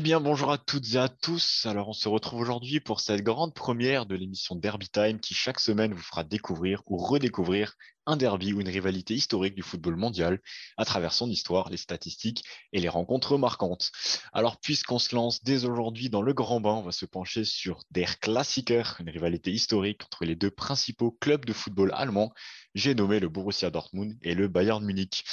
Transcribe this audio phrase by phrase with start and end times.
[0.00, 1.66] Eh bien, bonjour à toutes et à tous.
[1.66, 5.60] Alors, on se retrouve aujourd'hui pour cette grande première de l'émission Derby Time qui, chaque
[5.60, 7.74] semaine, vous fera découvrir ou redécouvrir
[8.06, 10.40] un derby ou une rivalité historique du football mondial
[10.78, 13.90] à travers son histoire, les statistiques et les rencontres marquantes.
[14.32, 17.82] Alors, puisqu'on se lance dès aujourd'hui dans le grand bain, on va se pencher sur
[17.90, 22.32] Der Klassiker, une rivalité historique entre les deux principaux clubs de football allemands.
[22.74, 25.26] J'ai nommé le Borussia Dortmund et le Bayern Munich.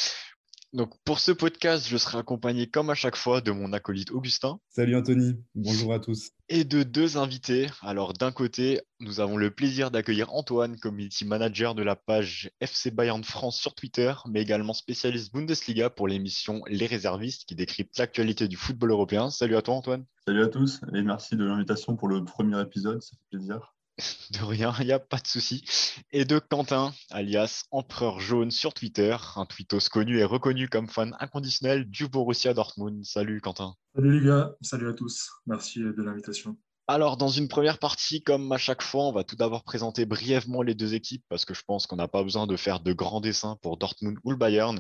[0.78, 4.60] Donc pour ce podcast, je serai accompagné comme à chaque fois de mon acolyte Augustin.
[4.70, 6.30] Salut Anthony, bonjour à tous.
[6.50, 7.66] Et de deux invités.
[7.82, 12.92] Alors d'un côté, nous avons le plaisir d'accueillir Antoine, community manager de la page FC
[12.92, 18.48] Bayern France sur Twitter, mais également spécialiste Bundesliga pour l'émission Les Réservistes qui décrypte l'actualité
[18.48, 19.32] du football européen.
[19.32, 20.06] Salut à toi Antoine.
[20.28, 23.74] Salut à tous et merci de l'invitation pour le premier épisode, ça fait plaisir.
[24.32, 25.66] De rien, il n'y a pas de souci.
[26.12, 31.16] Et de Quentin, alias Empereur Jaune sur Twitter, un tweetos connu et reconnu comme fan
[31.20, 33.04] inconditionnel du Borussia Dortmund.
[33.04, 33.74] Salut Quentin.
[33.96, 35.30] Salut les gars, salut à tous.
[35.48, 36.58] Merci de l'invitation.
[36.90, 40.62] Alors, dans une première partie, comme à chaque fois, on va tout d'abord présenter brièvement
[40.62, 43.20] les deux équipes parce que je pense qu'on n'a pas besoin de faire de grands
[43.20, 44.80] dessins pour Dortmund ou le Bayern.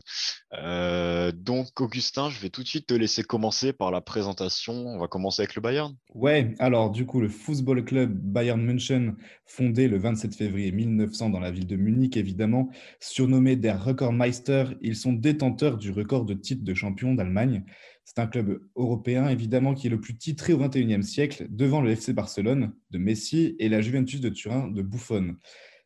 [0.53, 4.73] Euh, donc, Augustin, je vais tout de suite te laisser commencer par la présentation.
[4.73, 5.93] On va commencer avec le Bayern.
[6.15, 11.41] Ouais, alors du coup, le Football Club Bayern München, fondé le 27 février 1900 dans
[11.41, 12.69] la ville de Munich, évidemment,
[13.01, 17.65] surnommé der Rekordmeister, ils sont détenteurs du record de titre de champion d'Allemagne.
[18.07, 21.91] C'est un club européen, évidemment, qui est le plus titré au XXIe siècle, devant le
[21.91, 25.35] FC Barcelone de Messi et la Juventus de Turin de Buffon.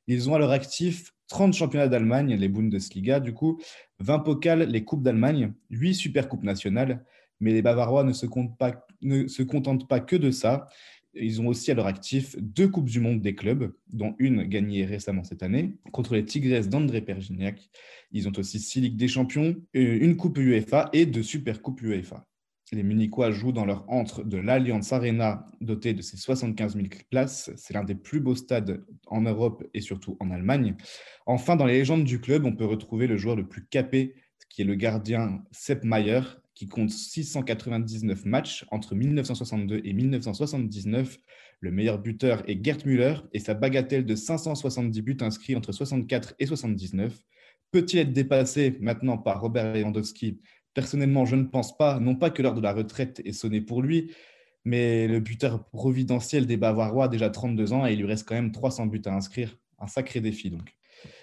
[0.06, 3.60] Ils ont à leur actif 30 championnats d'Allemagne, les Bundesliga, du coup,
[4.02, 7.04] 20 pokals, les Coupes d'Allemagne, 8 Supercoupes nationales.
[7.40, 8.28] Mais les Bavarois ne se,
[8.60, 10.68] pas, ne se contentent pas que de ça.
[11.14, 14.86] Ils ont aussi à leur actif deux Coupes du Monde des clubs, dont une gagnée
[14.86, 17.70] récemment cette année contre les Tigres d'André Pergignac.
[18.12, 21.82] Ils ont aussi six Ligues des Champions, euh, une Coupe UEFA et deux Super Coupes
[21.82, 22.26] UEFA.
[22.74, 27.52] Les Munichois jouent dans leur antre de l'Allianz Arena, doté de ses 75 000 places.
[27.58, 30.76] C'est l'un des plus beaux stades en Europe et surtout en Allemagne.
[31.26, 34.16] Enfin, dans les légendes du club, on peut retrouver le joueur le plus capé,
[34.50, 36.22] qui est le gardien Sepp Maier,
[36.62, 41.18] qui compte 699 matchs entre 1962 et 1979.
[41.60, 46.36] Le meilleur buteur est Gerd Müller et sa bagatelle de 570 buts inscrits entre 64
[46.38, 47.18] et 79.
[47.72, 50.40] Peut-il être dépassé maintenant par Robert Lewandowski?
[50.76, 53.82] Personnellement, je ne pense pas, non pas que l'heure de la retraite est sonnée pour
[53.82, 54.12] lui,
[54.64, 58.36] mais le buteur providentiel des Bavarois a déjà 32 ans et il lui reste quand
[58.36, 59.58] même 300 buts à inscrire.
[59.80, 60.76] Un sacré défi donc.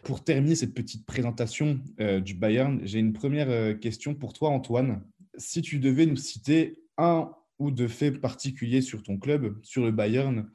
[0.03, 4.49] Pour terminer cette petite présentation euh, du Bayern, j'ai une première euh, question pour toi,
[4.49, 5.05] Antoine
[5.39, 9.91] si tu devais nous citer un ou deux faits particuliers sur ton club, sur le
[9.91, 10.49] Bayern,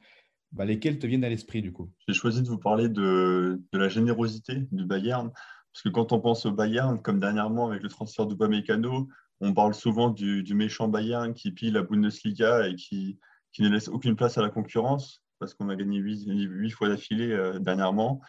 [0.52, 1.90] bah, lesquels te viennent à l'esprit du coup?
[2.06, 5.30] J'ai choisi de vous parler de, la générosité du Bayern,
[5.72, 9.08] parce que quand on pense au Bayern, comme dernièrement avec le transfert d'Upamecano,
[9.40, 13.18] on parle souvent du, méchant Bayern qui pille la Bundesliga et qui,
[13.58, 17.58] ne laisse aucune place à la concurrence, parce qu'on a gagné huit fois d'affilée euh,
[17.58, 18.20] dernièrement,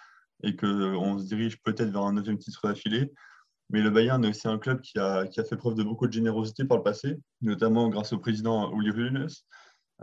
[0.43, 3.11] et qu'on se dirige peut-être vers un neuvième titre d'affilée.
[3.69, 6.77] Mais le Bayern, c'est un club qui a, fait preuve de beaucoup de générosité par
[6.77, 9.45] le passé, notamment grâce au président Uli Hoeneß.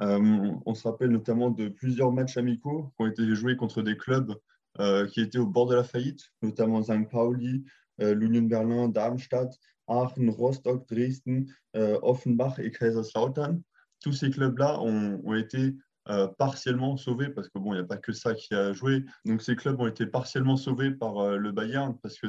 [0.00, 3.96] Euh, on se rappelle notamment de plusieurs matchs amicaux qui ont été joués contre des
[3.96, 4.34] clubs
[4.80, 7.08] euh, qui étaient au bord de la faillite, notamment St.
[7.10, 7.64] Pauli,
[8.00, 9.50] euh, l'Union Berlin, Darmstadt,
[9.86, 13.60] Aachen, Rostock, Dresden, Offenbach et Kaiserslautern.
[14.00, 15.74] Tous ces clubs-là ont, été
[16.08, 19.04] euh, partiellement sauvés, parce que bon, il n'y a pas que ça qui a joué.
[19.24, 22.26] Donc ces clubs ont été partiellement sauvés par euh, le Bayern, parce que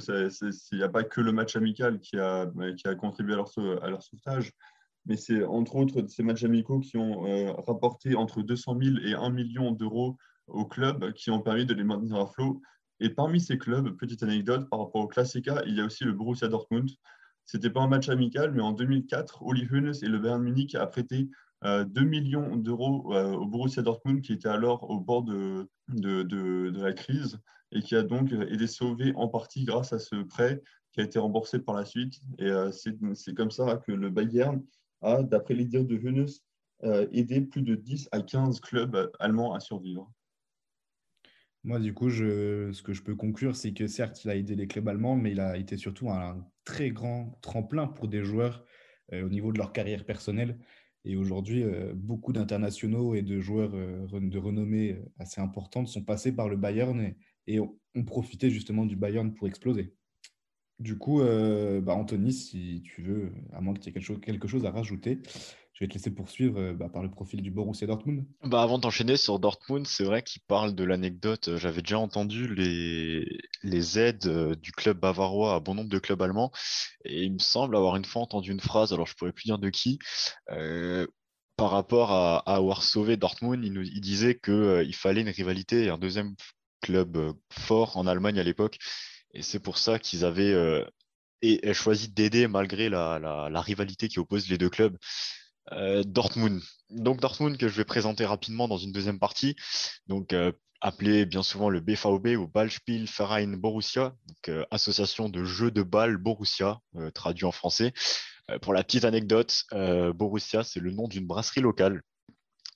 [0.71, 2.45] il n'y a pas que le match amical qui a,
[2.77, 3.49] qui a contribué à leur,
[3.81, 4.53] à leur sauvetage,
[5.05, 9.15] mais c'est entre autres ces matchs amicaux qui ont euh, rapporté entre 200 000 et
[9.15, 10.17] 1 million d'euros
[10.47, 12.61] aux clubs, qui ont permis de les maintenir à flot.
[12.99, 16.13] Et parmi ces clubs, petite anecdote, par rapport au Classica, il y a aussi le
[16.13, 16.89] Borussia Dortmund.
[17.45, 20.85] C'était pas un match amical, mais en 2004, Oli Hoeneß et le Bayern Munich a
[20.85, 21.29] prêté
[21.63, 25.67] 2 euh, millions d'euros euh, au Borussia Dortmund qui était alors au bord de,
[26.77, 27.39] la crise
[27.71, 30.61] et qui a donc été sauvé en partie grâce à ce prêt
[30.91, 32.19] qui a été remboursé par la suite.
[32.37, 34.61] Et euh, c'est comme ça que le Bayern
[35.01, 36.43] a, d'après les dires de Hoeneß,
[37.13, 40.11] aidé plus de 10 à 15 clubs allemands à survivre.
[41.63, 44.67] Moi, du coup, ce que je peux conclure, c'est que certes, il a aidé les
[44.67, 48.65] clubs allemands, mais il a été surtout un très grand tremplin pour des joueurs
[49.13, 50.59] au niveau de leur carrière personnelle.
[51.05, 56.03] Et aujourd'hui, euh, beaucoup d'internationaux et de joueurs euh, de renommée euh, assez importante sont
[56.03, 57.13] passés par le Bayern
[57.47, 59.93] et, ont, profité justement du Bayern pour exploser.
[60.79, 64.71] Du coup, bah, Anthony, si tu veux, à moins que tu aies quelque chose, à
[64.71, 65.19] rajouter,
[65.73, 68.25] je vais te laisser poursuivre euh, bah, par le profil du Borussia Dortmund.
[68.43, 71.47] Bah avant d'enchaîner sur Dortmund, c'est vrai qu'il parle de l'anecdote.
[71.47, 76.21] Euh, j'avais déjà entendu les, aides euh, du club bavarois à bon nombre de clubs
[76.21, 76.51] allemands.
[77.05, 79.57] Et il me semble avoir une fois entendu une phrase, alors je pourrais plus dire
[79.57, 79.99] de qui,
[81.57, 85.89] par rapport à, avoir sauvé Dortmund, il, nous, il disait qu'il fallait une rivalité et
[85.89, 86.35] un deuxième
[86.81, 88.77] club fort en Allemagne à l'époque.
[89.33, 90.85] Et c'est pour ça qu'ils avaient
[91.41, 94.97] et, choisi d'aider malgré la, rivalité qui oppose les deux clubs.
[96.05, 96.61] Dortmund.
[96.89, 99.55] Donc Dortmund que je vais présenter rapidement dans une deuxième partie.
[100.07, 100.33] Donc
[100.83, 104.13] appelé bien souvent le BVB ou Ballspiel Verein Borussia,
[104.49, 107.93] euh, association de jeux de balle Borussia, euh, traduit en français.
[108.51, 109.63] Euh, pour la petite anecdote,
[110.13, 112.01] Borussia, c'est le nom d'une brasserie locale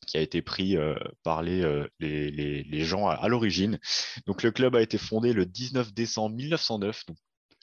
[0.07, 0.75] qui a été pris
[1.23, 1.61] par les,
[1.99, 2.31] les,
[2.63, 3.79] les, gens à, l'origine.
[4.25, 7.17] Donc le club a été fondé le 19 décembre 1909, donc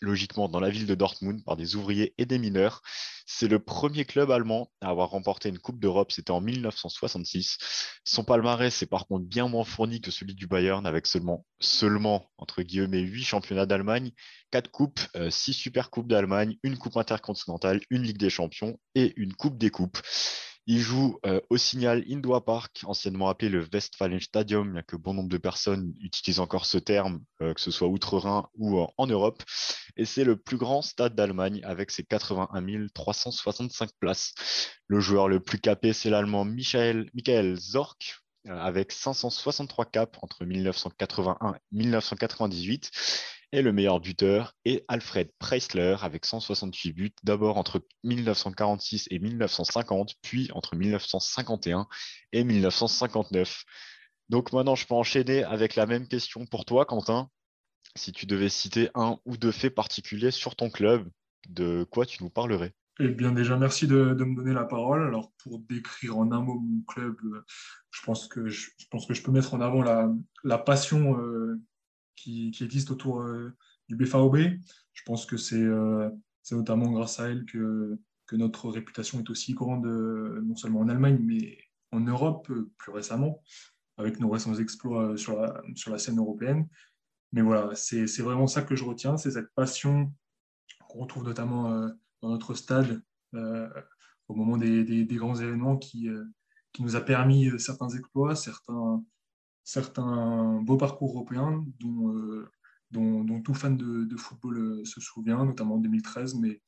[0.04, 2.82] logiquement dans la ville de Dortmund par des ouvriers et des mineurs.
[3.26, 7.58] C'est le premier club allemand à avoir remporté une Coupe d'Europe, c'était en 1966.
[8.04, 12.30] Son palmarès est par contre bien moins fourni que celui du Bayern avec seulement, seulement
[12.36, 14.12] entre guillemets, 8 championnats d'Allemagne,
[14.50, 15.00] 4 coupes,
[15.30, 19.70] 6 super coupes d'Allemagne, une coupe intercontinentale, une Ligue des champions et une Coupe des
[19.70, 19.98] coupes.
[20.66, 25.28] Il joue euh, au Signal Indoor Park, anciennement appelé le Westfalenstadium, bien que bon nombre
[25.28, 29.42] de personnes utilisent encore ce terme, euh, que ce soit outre-Rhin ou en Europe.
[29.96, 34.34] Et c'est le plus grand stade d'Allemagne avec ses 81 365 places.
[34.88, 40.44] Le joueur le plus capé, c'est l'Allemand Michael, Michael Zorc, euh, avec 563 caps entre
[40.44, 42.90] 1981 et 1998.
[43.52, 50.14] Et le meilleur buteur est Alfred Preisler avec 168 buts, d'abord entre 1946 et 1950,
[50.22, 51.86] puis entre 1951
[52.32, 53.64] et 1959.
[54.28, 57.28] Donc maintenant, je peux enchaîner avec la même question pour toi, Quentin.
[57.96, 61.08] Si tu devais citer un ou deux faits particuliers sur ton club,
[61.48, 62.74] de quoi tu nous parlerais?
[63.00, 65.06] Eh bien, déjà, merci de, me donner la parole.
[65.06, 67.16] Alors, pour décrire en un mot mon club,
[67.90, 69.82] je pense que je, pense que je peux mettre en avant
[70.44, 71.60] la, passion euh,
[72.16, 73.56] qui, existe autour euh,
[73.88, 74.36] du BFAOB.
[74.92, 76.10] Je pense que euh,
[76.42, 80.80] c'est notamment grâce à elle que, que, notre réputation est aussi grande, euh, non seulement
[80.80, 81.58] en Allemagne, mais
[81.92, 83.42] en Europe plus récemment,
[83.96, 86.68] avec nos récents exploits sur la, sur la scène européenne.
[87.32, 90.12] Mais voilà, c'est vraiment ça que je retiens, c'est cette passion
[90.88, 91.88] qu'on retrouve notamment
[92.22, 93.02] dans notre stade
[93.32, 96.08] au moment des, des, des, grands événements qui,
[96.72, 99.02] qui nous a permis certains exploits, certains,
[99.64, 102.48] certains beaux parcours européens euh,
[102.90, 106.60] dont, dont, tout fan de, football euh, se souvient, notamment en 2013, mais,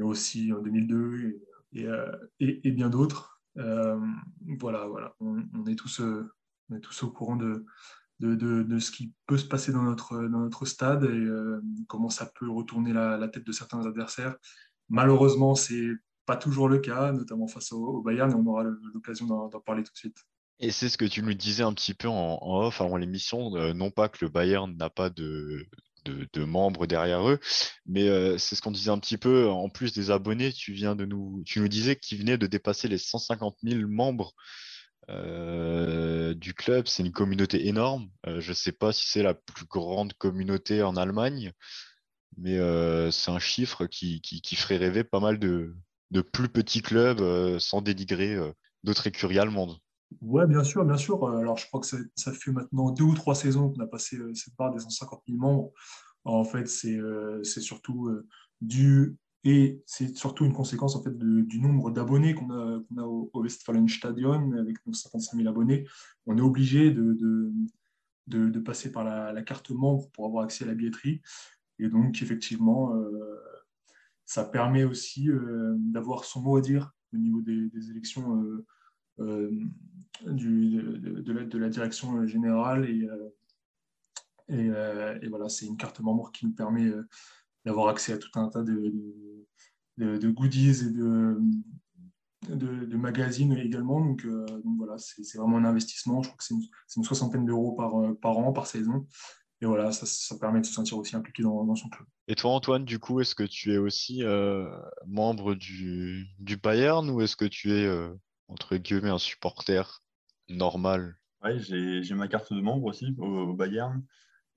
[0.00, 1.40] aussi en 2002
[1.74, 2.10] et, euh,
[2.40, 3.40] et, bien d'autres.
[3.54, 5.14] voilà, voilà.
[5.20, 6.00] On, est tous,
[7.02, 7.64] au courant de,
[8.20, 11.26] ce qui peut se passer dans notre, stade et
[11.88, 14.36] comment ça peut retourner la, la, tête de certains adversaires.
[14.88, 15.90] Malheureusement, c'est
[16.26, 18.64] pas toujours le cas, notamment face au, au Bayern, et on aura
[18.94, 20.18] l'occasion d'en parler tout de suite.
[20.60, 23.72] Et c'est ce que tu nous disais un petit peu en, off avant l'émission, euh,
[23.72, 25.66] non pas que le Bayern n'a pas de,
[26.04, 27.40] de, membres derrière eux,
[27.86, 30.94] mais euh, c'est ce qu'on disait un petit peu, en plus des abonnés, tu viens
[30.94, 34.32] de nous, tu nous disais qu'ils venaient de dépasser les 150 000 membres
[35.10, 38.08] euh, du club, c'est une communauté énorme.
[38.24, 41.52] je ne sais pas si c'est la plus grande communauté en Allemagne,
[42.38, 42.56] mais
[43.10, 45.74] c'est un chiffre qui, qui, ferait rêver pas mal de,
[46.12, 48.38] de plus petits clubs sans dénigrer
[48.84, 49.76] d'autres écuries allemandes.
[50.20, 51.26] Oui, bien sûr, bien sûr.
[51.28, 54.34] Alors, je crois que ça, fait maintenant deux ou trois saisons qu'on a passé euh,
[54.34, 55.72] cette barre des 150 000 membres.
[56.24, 58.26] En fait, c'est euh, surtout euh,
[58.60, 63.28] dû et c'est surtout une conséquence en fait du nombre d'abonnés qu'on a, a, au,
[63.34, 65.84] Westfalenstadion avec nos 55 000 abonnés.
[66.26, 70.68] On est obligé de, de, de, passer par la, carte membre pour avoir accès à
[70.68, 71.22] la billetterie.
[71.80, 72.94] Et donc, effectivement,
[74.26, 75.28] ça permet aussi
[75.76, 78.62] d'avoir son mot à dire au niveau des, élections
[79.20, 79.50] euh,
[80.26, 82.88] de, la, de, la, direction générale.
[82.88, 83.28] Et, euh,
[84.50, 86.90] euh, et, voilà, c'est une carte membre qui nous permet
[87.64, 88.92] d'avoir accès à tout un tas de,
[89.98, 91.38] de, goodies et de,
[92.48, 94.00] de, magazines également.
[94.00, 94.26] Donc,
[94.76, 96.22] voilà, c'est vraiment un investissement.
[96.22, 96.54] Je crois que c'est
[96.96, 99.06] une, soixantaine d'euros par, par an, par saison.
[99.60, 102.04] Et voilà, ça, ça, permet de se sentir aussi impliqué dans, dans son club.
[102.26, 104.22] Et toi, Antoine, du coup, est-ce que tu es aussi
[105.06, 107.88] membre du, du Bayern ou est-ce que tu es
[108.52, 110.01] entre guillemets, un supporter?
[110.52, 114.02] Normal Oui, j'ai ma carte de membre aussi au, Bayern.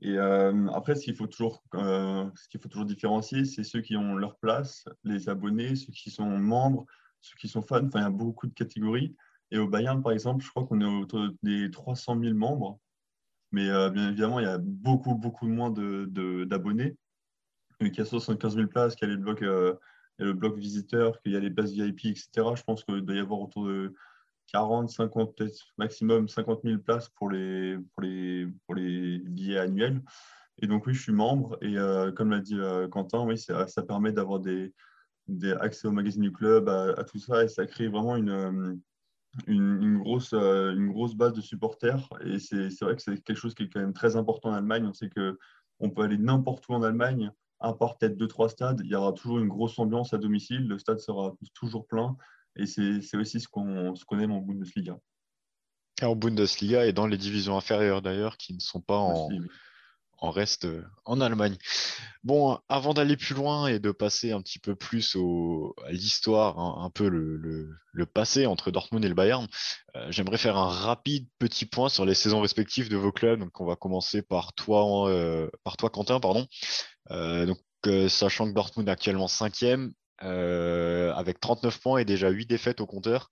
[0.01, 3.81] Et euh, après, ce qu'il faut, toujours, euh, ce qu'il faut toujours différencier, c'est ceux
[3.81, 6.85] qui ont leur place, les abonnés, ceux qui sont membres,
[7.21, 7.85] ceux qui sont fans.
[7.85, 9.15] Enfin, il y a beaucoup de catégories.
[9.51, 12.79] Et au Bayern, par exemple, je crois qu'on est autour des 300 000 membres.
[13.51, 16.89] Mais euh, bien évidemment, il y a beaucoup, beaucoup moins d'abonnés.
[17.79, 19.15] De, il y a 75 000 places, qu'il y a
[20.17, 22.29] il y a le bloc visiteur, qu'il y a les bases VIP, etc.
[22.55, 23.93] Je pense qu'il doit y avoir autour de
[24.47, 27.77] 40, 50, peut-être maximum 50 000 places pour les,
[28.69, 30.01] billets annuels.
[30.61, 31.57] Et donc, oui, je suis membre.
[31.61, 34.41] Et euh, comme l'a dit euh, Quentin, oui, ça, permet d'avoir
[35.59, 37.43] accès au magazine du club, à, tout ça.
[37.43, 38.79] Et ça crée vraiment une,
[39.47, 42.07] une, grosse, une grosse base de supporters.
[42.25, 44.85] Et c'est vrai que c'est quelque chose qui est quand même très important en Allemagne.
[44.85, 48.81] On sait qu'on peut aller n'importe où en Allemagne, à part peut-être deux, trois stades,
[48.83, 50.67] il y aura toujours une grosse ambiance à domicile.
[50.67, 52.15] Le stade sera toujours plein.
[52.57, 54.97] Et c'est aussi ce qu'on qu aime en Bundesliga.
[56.01, 59.29] en Bundesliga et dans les divisions inférieures d'ailleurs, qui ne sont pas en,
[60.19, 61.57] en reste euh, en Allemagne.
[62.24, 66.59] Bon, avant d'aller plus loin et de passer un petit peu plus au, à l'histoire,
[66.59, 69.47] un, peu le, passé entre Dortmund et le Bayern,
[69.95, 73.39] euh, j'aimerais faire un rapide petit point sur les saisons respectives de vos clubs.
[73.39, 76.47] Donc, on va commencer par toi, euh, par toi Quentin, pardon.
[77.09, 77.59] donc,
[78.09, 83.29] sachant que Dortmund est actuellement cinquième, avec 39 points et déjà 8 défaites au compteur.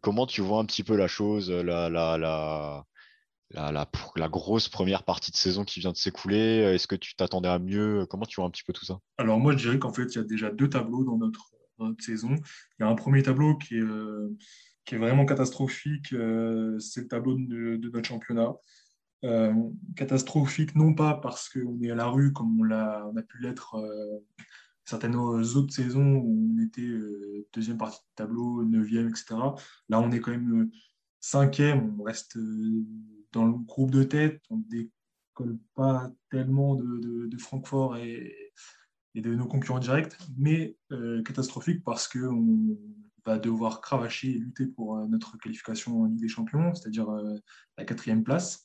[0.00, 5.30] comment tu vois un petit peu la chose, la, la, la, la, grosse première partie
[5.30, 8.46] de saison qui vient de s'écouler Est-ce que tu t'attendais à mieux Comment tu vois
[8.46, 8.98] un petit peu tout ça?
[9.18, 11.54] Alors moi, je dirais qu'en fait, il y a déjà deux tableaux dans notre,
[11.98, 12.34] saison.
[12.78, 14.36] Il y a un premier tableau qui est, euh,
[14.84, 18.52] qui est vraiment catastrophique, euh, c'est le tableau de, notre championnat.
[19.24, 19.54] Euh,
[19.96, 23.38] catastrophique non pas parce qu'on est à la rue comme on a, on a pu
[23.40, 23.76] l'être
[24.84, 26.88] certaines autres saisons où on était
[27.52, 29.36] deuxième partie de tableau, neuvième, etc.
[29.88, 30.70] Là, on est quand même
[31.20, 32.38] cinquième, on reste
[33.32, 38.52] dans le groupe de tête, on ne décolle pas tellement de, de, Francfort et,
[39.14, 42.78] de nos concurrents directs, mais euh, catastrophique parce qu'on
[43.24, 47.36] va devoir cravacher et lutter pour euh, notre qualification en Ligue des Champions, c'est-à-dire euh,
[47.78, 48.64] la quatrième place.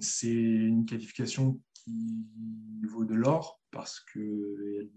[0.00, 1.60] c'est une qualification
[1.90, 4.90] qui vaut de l'or parce qu'elle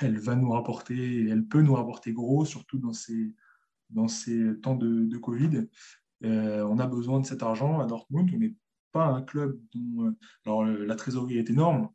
[0.00, 3.34] elle va nous rapporter, elle peut nous rapporter gros, surtout dans ces,
[3.90, 5.68] dans ces temps de, Covid.
[6.24, 8.30] Euh, on a besoin de cet argent à Dortmund.
[8.34, 8.54] On n'est
[8.92, 10.06] pas un club dont.
[10.06, 10.16] Euh,
[10.46, 11.90] alors, la trésorerie est énorme,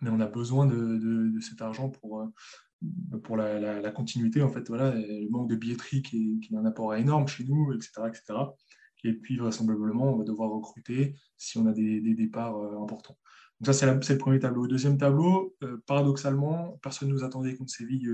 [0.00, 4.42] mais on a besoin de, cet argent pour, euh, pour la, continuité.
[4.42, 8.02] En fait, voilà, le manque de billetterie qui est, un apport énorme chez nous, etc.,
[8.08, 8.34] etc.
[9.04, 13.18] Et puis, vraisemblablement, on va devoir recruter si on a des, départs importants.
[13.60, 14.62] Donc, ça, c'est le premier tableau.
[14.62, 18.08] Le deuxième tableau, paradoxalement, personne ne nous attendait contre Séville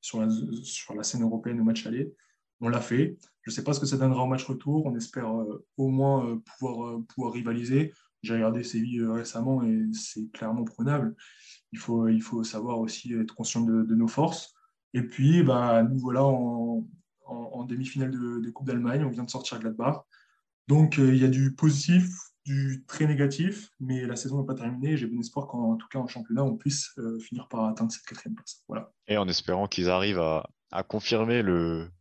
[0.00, 0.28] sur, la,
[0.62, 2.12] sur la scène européenne au match aller.
[2.60, 3.16] On l'a fait.
[3.42, 4.84] Je ne sais pas ce que ça donnera en match retour.
[4.86, 7.92] On espère euh, au moins euh, pouvoir, euh, pouvoir rivaliser.
[8.22, 11.14] J'ai regardé Séville récemment et c'est clairement prenable.
[11.72, 14.54] Il faut, il faut savoir aussi être conscient de, nos forces.
[14.92, 16.84] Et puis, bah, nous voilà en,
[17.64, 19.04] demi-finale de, Coupe d'Allemagne.
[19.04, 20.04] On vient de sortir Gladbach.
[20.70, 22.06] Donc, il y a du positif,
[22.46, 24.96] du très négatif, mais la saison n'est pas terminée.
[24.96, 28.34] J'ai bon espoir qu'en tout cas en championnat, on puisse finir par atteindre cette quatrième
[28.34, 28.62] place.
[28.68, 28.90] Voilà.
[29.08, 31.42] Et en espérant qu'ils arrivent à, à confirmer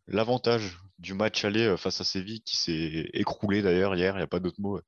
[0.07, 4.23] l'avantage du match aller euh, face à Séville qui s'est écroulé d'ailleurs hier, il n'y
[4.23, 4.85] a pas d'autre mot, euh,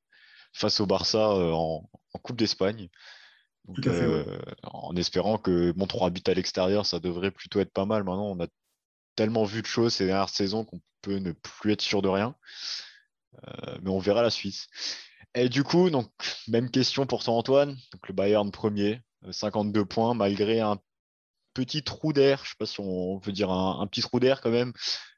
[0.52, 1.88] face au Barça euh, en,
[2.22, 2.88] Coupe d'Espagne.
[4.62, 8.04] En espérant que mon 3 buts à l'extérieur, ça devrait plutôt être pas mal.
[8.04, 8.46] Maintenant, on a
[9.16, 12.36] tellement vu de choses ces dernières saisons qu'on peut ne plus être sûr de rien.
[13.82, 14.68] Mais on verra la suite.
[15.34, 15.90] Et du coup,
[16.48, 17.76] même question pour toi, Antoine.
[18.06, 20.78] Le Bayern premier, 52 points, malgré un
[21.54, 24.40] petit trou d'air, je ne sais pas si on veut dire un, petit trou d'air
[24.40, 24.72] quand même,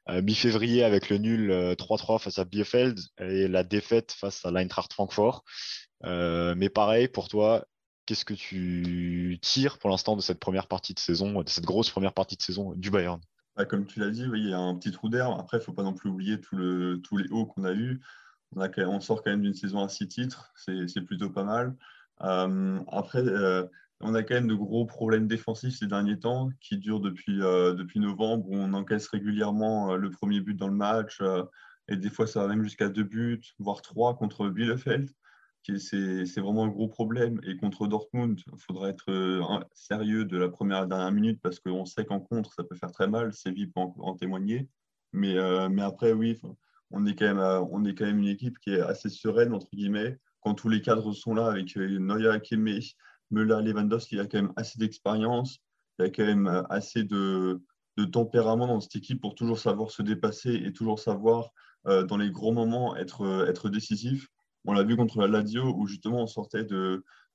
[0.09, 4.51] euh, mi-février avec le nul 3-3 euh, face à Bielefeld et la défaite face à
[4.51, 5.43] l'Eintracht Francfort.
[6.03, 7.65] Euh, mais pareil, pour toi,
[8.05, 11.89] qu'est-ce que tu tires pour l'instant de cette première partie de saison, de cette grosse
[11.89, 13.19] première partie de saison du Bayern?
[13.55, 15.29] Bah, Comme tu l'as dit, il y a un petit trou d'air.
[15.31, 18.01] Après, il ne faut pas non plus oublier tous les hauts qu'on a eus.
[18.55, 21.75] On, sort quand même d'une saison à six titres, c'est plutôt pas mal.
[22.19, 23.21] après,
[24.01, 27.73] on a quand même de gros problèmes défensifs ces derniers temps qui durent depuis, euh,
[27.73, 31.43] depuis novembre où on encaisse régulièrement euh, le premier but dans le match euh,
[31.87, 35.09] et des fois ça va même jusqu'à deux buts, voire trois contre Bielefeld.
[35.77, 37.39] C'est vraiment un gros problème.
[37.43, 41.59] Et contre Dortmund, il faudra être sérieux de la première à la dernière minute parce
[41.59, 43.33] qu'on sait qu'en contre, ça peut faire très mal.
[43.33, 44.67] Séville peut en, témoigner.
[45.13, 45.35] Mais,
[45.69, 46.39] mais après, oui,
[46.91, 50.81] on est, quand même, une équipe qui est assez sereine, entre guillemets, quand tous les
[50.81, 52.95] cadres sont là avec Neuer, Kimmich,
[53.31, 55.59] Müller, Lewandowski, il y a quand même assez d'expérience,
[55.99, 57.61] il y a quand même euh, assez de,
[58.11, 61.49] tempérament dans cette équipe pour toujours savoir se dépasser et toujours savoir,
[61.87, 64.29] euh, dans les gros moments, être, euh, être décisif.
[64.65, 66.65] On l'a vu contre la Lazio, où justement on sortait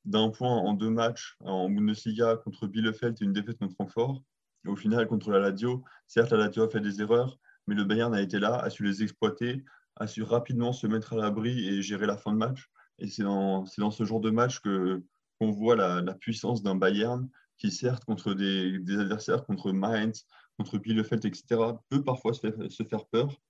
[0.04, 4.22] d'un point en deux matchs en Bundesliga contre Bielefeld et une défaite contre Francfort.
[4.66, 8.14] Au final, contre la Lazio, certes, la Lazio a fait des erreurs, mais le Bayern
[8.14, 9.64] a été là, a su les exploiter,
[9.96, 12.68] a su rapidement se mettre à l'abri et gérer la fin de match.
[12.98, 15.02] Et c'est dans, ce genre de match que,
[15.40, 20.26] on voit la, puissance d'un Bayern qui, certes, contre des, adversaires, contre Mainz,
[20.58, 21.44] contre Bielefeld, etc.,
[21.88, 23.40] peut parfois se faire, peur,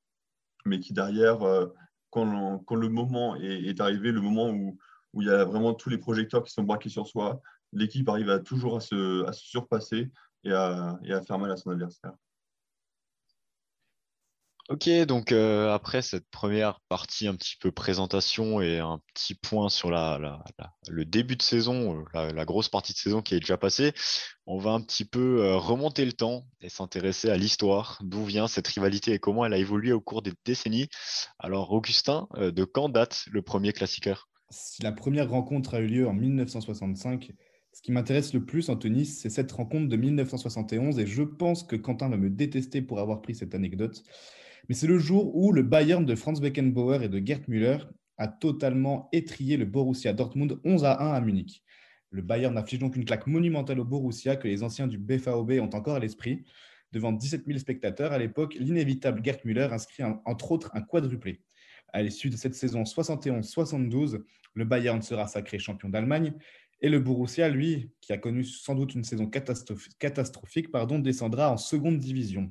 [0.67, 1.67] mais qui derrière, euh,
[2.11, 4.79] quand, le moment est, arrivé, le moment où,
[5.14, 7.40] il y a vraiment tous les projecteurs qui sont braqués sur soi,
[7.73, 10.11] l'équipe arrive toujours à se, surpasser
[10.45, 12.12] et à, faire mal à son adversaire.
[14.71, 19.69] Ok, donc euh, après cette première partie un petit peu présentation et un petit point
[19.69, 23.93] sur le début de saison, euh, la, grosse partie de saison qui est déjà passée,
[24.47, 28.47] on va un petit peu euh, remonter le temps et s'intéresser à l'histoire, d'où vient
[28.47, 30.89] cette rivalité et comment elle a évolué au cours des décennies.
[31.41, 34.29] Alors Augustin, de quand date le premier classiqueur?
[34.50, 37.33] Si la première rencontre a eu lieu en 1965,
[37.73, 41.75] ce qui m'intéresse le plus tennis, c'est cette rencontre de 1971 et je pense que
[41.75, 44.05] Quentin va me détester pour avoir pris cette anecdote.
[44.69, 47.79] Mais c'est le jour où le Bayern de Franz Beckenbauer et de Gerd Müller
[48.19, 51.62] a totalement étrié le Borussia Dortmund 11 à 1 à Munich.
[52.11, 55.71] Le Bayern affiche donc une claque monumentale au Borussia que les anciens du BVB ont
[55.75, 56.45] encore à l'esprit.
[56.93, 61.40] Devant 17 000 spectateurs à l'époque, l'inévitable Gerd Müller inscrit entre autres un quadruplé.
[61.93, 64.23] À l'issue de cette saison 71-72,
[64.55, 66.35] le Bayern sera sacré champion d'Allemagne
[66.83, 71.57] et le Borussia, lui, qui a connu sans doute une saison catastrophique, pardon, descendra en
[71.57, 72.50] seconde division.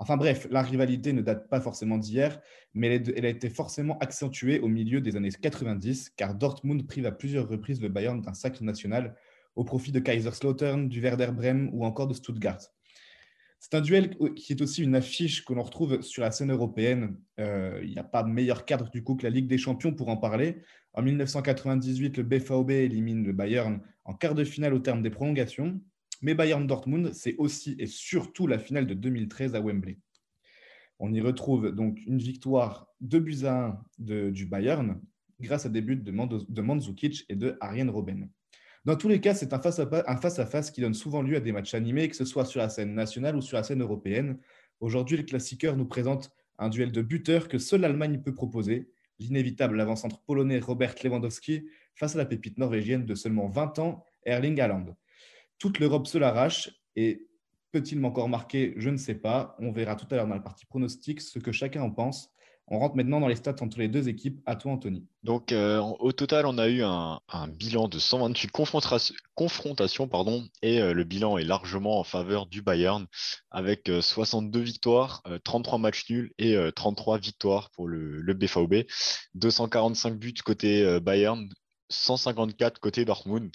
[0.00, 2.40] Enfin bref, la rivalité ne date pas forcément d'hier,
[2.72, 7.12] mais elle a été forcément accentuée au milieu des années 90, car Dortmund prive à
[7.12, 9.16] plusieurs reprises le Bayern d'un sacre national
[9.56, 12.60] au profit de Kaiserslautern, du Werder Bremen ou encore de Stuttgart.
[13.58, 17.16] C'est un duel qui est aussi une affiche que l'on retrouve sur la scène européenne.
[17.40, 20.10] Euh, il n'y a pas meilleur cadre du coup que la Ligue des Champions pour
[20.10, 20.62] en parler.
[20.92, 25.80] En 1998, le BVB élimine le Bayern en quart de finale au terme des prolongations.
[26.20, 29.98] Mais Bayern Dortmund, c'est aussi et surtout la finale de 2013 à Wembley.
[30.98, 35.00] On y retrouve donc une victoire de buts à 1 du Bayern
[35.40, 38.28] grâce à des buts de, Mandzukic et de Arjen Robben.
[38.84, 42.08] Dans tous les cas, c'est un face-à-face qui donne souvent lieu à des matchs animés,
[42.08, 44.38] que ce soit sur la scène nationale ou sur la scène européenne.
[44.80, 49.80] Aujourd'hui, le classiqueur nous présente un duel de buteurs que seule l'Allemagne peut proposer, l'inévitable
[49.80, 54.96] avant-centre polonais Robert Lewandowski face à la pépite norvégienne de seulement 20 ans, Erling Haaland
[55.58, 57.26] toute l'Europe se l'arrache et
[57.72, 58.74] peut-il m'encore marquer?
[58.76, 59.56] Je ne sais pas.
[59.58, 62.30] On verra tout à l'heure dans la partie pronostic ce que chacun en pense.
[62.70, 64.40] On rentre maintenant dans les stats entre les deux équipes.
[64.44, 65.06] À toi, Anthony.
[65.22, 67.18] Donc, euh, au total, on a eu un,
[67.48, 68.50] bilan de 128
[69.34, 70.10] confrontations,
[70.60, 73.06] et euh, le bilan est largement en faveur du Bayern,
[73.50, 78.86] avec 62 euh, victoires, 33 matchs nuls et 33 victoires pour le, le BVB.
[79.34, 81.48] 245 buts côté Bayern,
[81.88, 83.50] 154 côté Dortmund.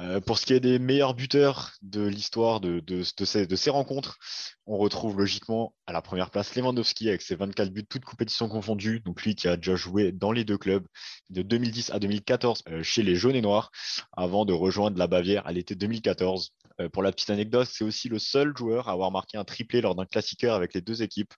[0.00, 4.18] Euh, pour ce qui est des meilleurs buteurs de l'histoire de, ces, rencontres,
[4.66, 9.00] on retrouve logiquement à la première place Lewandowski avec ses 24 buts, toutes compétitions confondues.
[9.00, 10.86] Donc lui qui a déjà joué dans les deux clubs
[11.30, 13.70] de 2010 à 2014 euh, chez les Jaunes et Noirs
[14.16, 16.52] avant de rejoindre la Bavière à l'été 2014.
[16.80, 19.80] Euh, pour la petite anecdote, c'est aussi le seul joueur à avoir marqué un triplé
[19.80, 21.34] lors d'un classiqueur avec les deux équipes.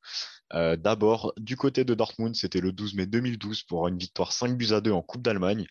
[0.53, 4.73] D'abord, du côté de Dortmund, c'était le 12 mai 2012 pour une victoire 5 buts
[4.73, 5.65] à 2 en Coupe d'Allemagne.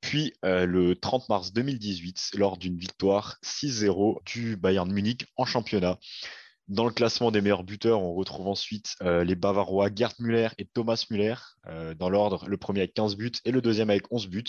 [0.00, 5.98] Puis euh, le 30 mars 2018, lors d'une victoire 6-0 du Bayern Munich en championnat.
[6.68, 10.64] Dans le classement des meilleurs buteurs, on retrouve ensuite euh, les Bavarois Gerd Müller et
[10.64, 11.36] Thomas Müller,
[11.68, 14.44] euh, dans l'ordre, le premier avec 15 buts et le deuxième avec 11 buts,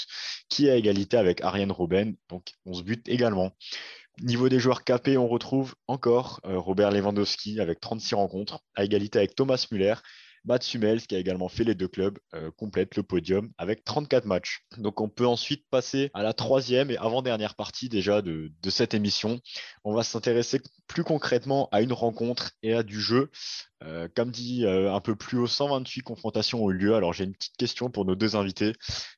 [0.50, 3.52] qui est à égalité avec Ariane Robben, donc 11 buts également.
[4.20, 9.36] Niveau des joueurs capés, on retrouve encore Robert Lewandowski avec 36 rencontres, à égalité avec
[9.36, 9.94] Thomas Müller
[10.48, 14.26] Mats Hummels, qui a également fait les deux clubs, euh, complète le podium avec 34
[14.26, 14.64] matchs.
[14.78, 19.42] Donc on peut ensuite passer à la troisième et avant-dernière partie déjà de, cette émission.
[19.84, 23.30] On va s'intéresser plus concrètement à une rencontre et à du jeu.
[23.84, 26.96] Euh, comme dit euh, un peu plus haut, 128 confrontations ont eu lieu.
[26.96, 28.74] Alors j'ai une petite question pour nos deux invités.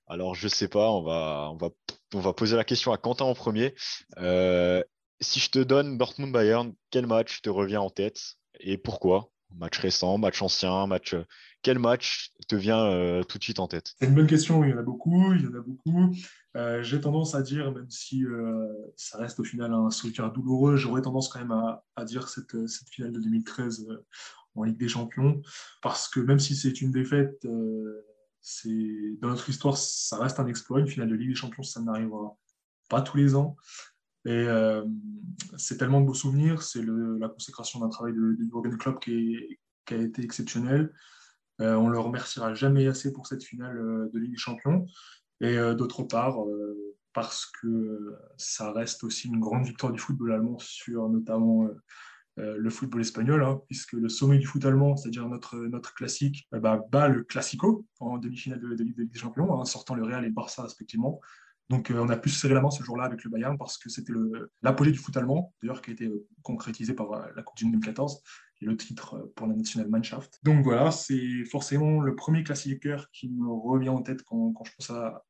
[0.08, 1.70] Alors je sais pas, on va, on va,
[2.16, 3.76] on va poser la question à Quentin en premier.
[5.22, 9.30] si je te donne Dortmund-Bayern, quel match te revient en tête et pourquoi?
[9.56, 11.14] Match récent, match ancien, match.
[11.14, 11.26] Euh,
[11.62, 13.94] quel match te vient euh, tout de suite en tête?
[14.00, 14.64] C'est une bonne question.
[14.64, 15.34] Il y en a beaucoup.
[15.34, 16.16] Il y en a beaucoup.
[16.56, 18.24] Euh, j'ai tendance à dire, même si
[18.96, 22.56] ça reste au final un souvenir douloureux, j'aurais tendance quand même à, dire cette,
[22.92, 23.88] finale de 2013
[24.56, 25.42] en Ligue des Champions,
[25.82, 30.80] parce que même si c'est une défaite, dans notre histoire, ça reste un exploit.
[30.80, 32.38] Une finale de Ligue des Champions, ça n'arrivera
[32.90, 33.56] pas tous les ans.
[34.26, 34.84] Et euh,
[35.58, 36.62] c'est tellement de beaux souvenirs.
[36.62, 39.38] C'est la consécration d'un travail de, de Jürgen Klopp qui,
[39.92, 40.94] a été exceptionnel.
[41.62, 44.86] Euh, on le remerciera jamais assez pour cette finale euh, de Ligue des Champions.
[45.42, 46.36] Et d'autre part,
[47.14, 51.70] parce que ça reste aussi une grande victoire du football allemand sur notamment
[52.36, 56.84] le football espagnol, hein, puisque le sommet du foot allemand, c'est-à-dire notre, notre classique, bah,
[56.92, 60.34] bat le Classico en demi-finale de, Ligue des Champions, en sortant le Real et le
[60.34, 61.22] Barça respectivement.
[61.70, 63.78] Donc, euh, on a pu se serrer la main ce jour-là avec le Bayern parce
[63.78, 64.14] que c'était
[64.64, 67.66] l'apogée du foot allemand, d'ailleurs, qui a été euh, concrétisé par euh, la Coupe du
[67.66, 68.22] Monde 2014
[68.62, 70.40] et le titre pour la Nationalmannschaft.
[70.44, 74.90] Donc voilà, c'est forcément le premier classiqueur qui me revient en tête quand, je pense
[74.90, 75.24] à,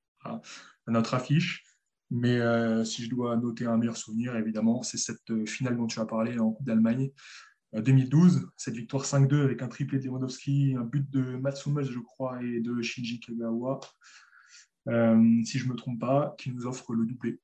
[0.87, 1.63] notre affiche.
[2.09, 2.39] Mais
[2.85, 6.39] si je dois noter un meilleur souvenir, évidemment, c'est cette finale dont tu as parlé
[6.39, 7.11] en Coupe d'Allemagne,
[7.73, 12.41] 2012, cette victoire 5-2 avec un triplé de Lewandowski, un but de Matsumas, je crois,
[12.41, 13.79] et de Shinji Kagawa,
[14.87, 17.39] si je ne me trompe pas, qui nous offre le doublé.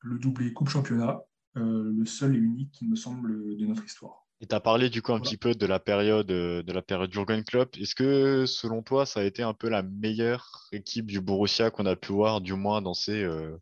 [0.00, 1.20] Le doublé Coupe Championnat,
[1.54, 4.26] le seul et unique, qui me semble, de notre histoire.
[4.42, 6.80] Et tu as parlé du coup un petit peu de la période euh, de la
[6.80, 7.76] période Jurgen Klopp.
[7.76, 11.84] Est-ce que selon toi, ça a été un peu la meilleure équipe du Borussia qu'on
[11.84, 13.54] a pu voir, du moins dans ces, euh,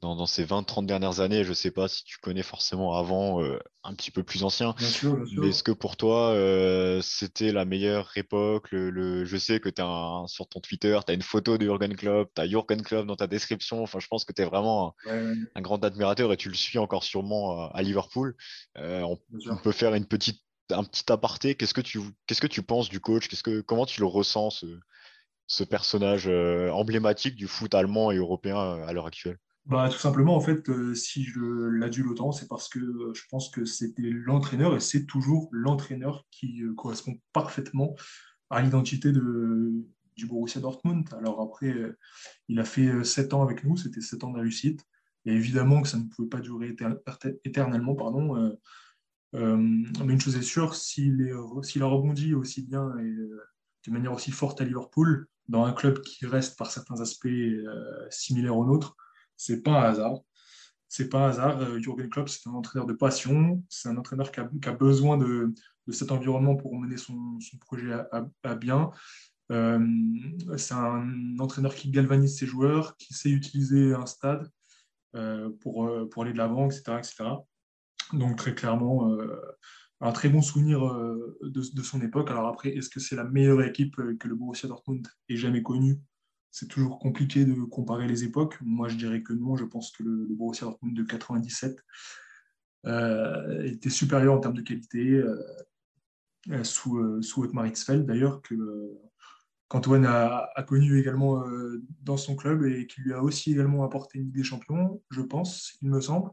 [0.00, 1.44] dans, ces 20-30 dernières années.
[1.44, 4.74] Je ne sais pas si tu connais forcément avant, euh, un petit peu plus ancien.
[5.38, 10.28] Mais est-ce que pour toi, euh, c'était la meilleure époque le, Je sais que as
[10.28, 13.16] sur ton Twitter, tu as une photo de Jurgen Klopp, tu as Jurgen Klopp dans
[13.16, 13.82] ta description.
[13.82, 17.04] Enfin, je pense que tu es vraiment un, grand admirateur et tu le suis encore
[17.04, 18.36] sûrement à, Liverpool.
[18.76, 21.54] Euh, on, peut faire une petite, un petit aparté.
[21.54, 23.28] Qu'est-ce que tu, qu'est-ce que tu penses du coach?
[23.28, 24.66] Qu'est-ce que, Comment tu le ressens, ce,
[25.46, 29.38] ce personnage emblématique du foot allemand et européen à l'heure actuelle?
[29.66, 33.22] Bah, tout simplement, en fait, euh, si je l'adule autant, c'est parce que euh, je
[33.28, 37.96] pense que c'était l'entraîneur et c'est toujours l'entraîneur qui euh, correspond parfaitement
[38.48, 41.12] à l'identité du Borussia Dortmund.
[41.14, 41.74] Alors après,
[42.48, 44.86] il a fait sept ans avec nous, c'était sept ans de réussite.
[45.24, 46.76] Et évidemment que ça ne pouvait pas durer
[47.44, 48.56] éternellement, pardon.
[49.32, 53.10] mais une chose est sûre, s'il a rebondi aussi bien et
[53.86, 57.26] de manière aussi forte à Liverpool, dans un club qui reste par certains aspects
[58.10, 58.96] similaires au nôtre,
[59.36, 60.20] c'est pas un hasard.
[60.88, 61.60] C'est pas un hasard.
[61.60, 63.62] Euh, Jürgen Klopp, c'est un entraîneur de passion.
[63.68, 65.52] C'est un entraîneur qui a, besoin de,
[65.90, 67.92] cet environnement pour mener son, projet
[68.42, 68.90] à, bien.
[69.52, 69.86] Euh,
[70.56, 74.50] c'est un entraîneur qui galvanise ses joueurs, qui sait utiliser un stade
[75.14, 75.88] euh, pour,
[76.22, 77.24] aller de l'avant, etc., etc.
[78.12, 79.10] Donc très clairement,
[80.00, 80.80] un très bon souvenir
[81.42, 82.30] de, son époque.
[82.30, 85.98] Alors après, est-ce que c'est la meilleure équipe que le Borussia Dortmund ait jamais connue?
[86.50, 88.58] C'est toujours compliqué de comparer les époques.
[88.62, 89.56] Moi, je dirais que non.
[89.56, 91.76] Je pense que le, Borussia Dortmund de 97
[92.86, 95.22] euh, était supérieur en termes de qualité
[96.50, 98.54] euh, sous, euh, sous Otmar Hitzfeld, d'ailleurs, que
[99.68, 101.44] qu'Antoine a, connu également
[102.02, 105.22] dans son club et qui lui a aussi également apporté une Ligue des Champions, je
[105.22, 106.30] pense, il me semble.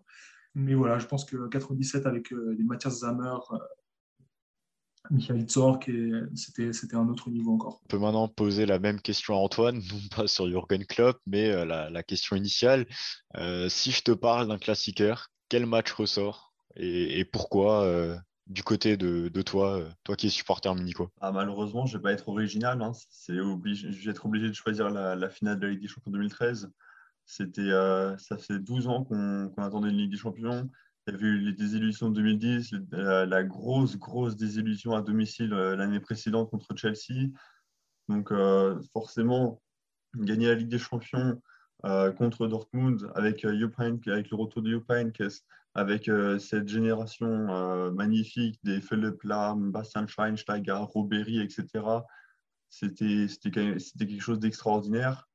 [0.54, 3.34] Mais voilà, je pense que 97 avec les Matthias Zammer,
[5.10, 5.90] Michael Zorc,
[6.34, 7.82] c'était un autre niveau encore.
[7.84, 11.50] On peut maintenant poser la même question à Antoine, non pas sur Jürgen Klopp, mais
[11.50, 12.86] euh, la, question initiale.
[13.36, 18.98] Euh, si je te parle d'un classiqueur, quel match ressort et, pourquoi euh, du côté
[18.98, 22.82] de, toi, toi qui es supporter Minico ah, Malheureusement, je ne vais pas être original.
[22.82, 22.94] Hein.
[23.30, 26.72] Obligé, je vais être obligé de choisir la, finale de la Ligue des Champions 2013.
[27.26, 27.70] C'était,
[28.18, 30.68] ça fait 12 ans qu'on attendait une Ligue des Champions.
[31.06, 35.76] Il y avait eu les désillusions de 2010, la, grosse, grosse désillusion à domicile euh,
[35.76, 37.30] l'année précédente contre Chelsea.
[38.08, 39.62] Donc, euh, forcément,
[40.16, 41.42] gagner la Ligue des Champions
[41.84, 44.90] euh, contre Dortmund avec, avec le retour de Jupp
[45.76, 51.68] avec cette génération magnifique des Philipp Lahm, Bastian Schweinsteiger, Robéry, etc.
[52.70, 55.28] C'était quelque chose d'extraordinaire.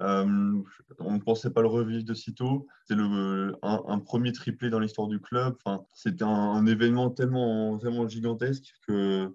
[0.00, 0.62] Euh,
[0.98, 2.66] on ne pensait pas le revivre de sitôt.
[2.84, 5.56] C'était un, un, premier triplé dans l'histoire du club.
[5.64, 9.32] Enfin, c'était un, événement tellement, tellement gigantesque que,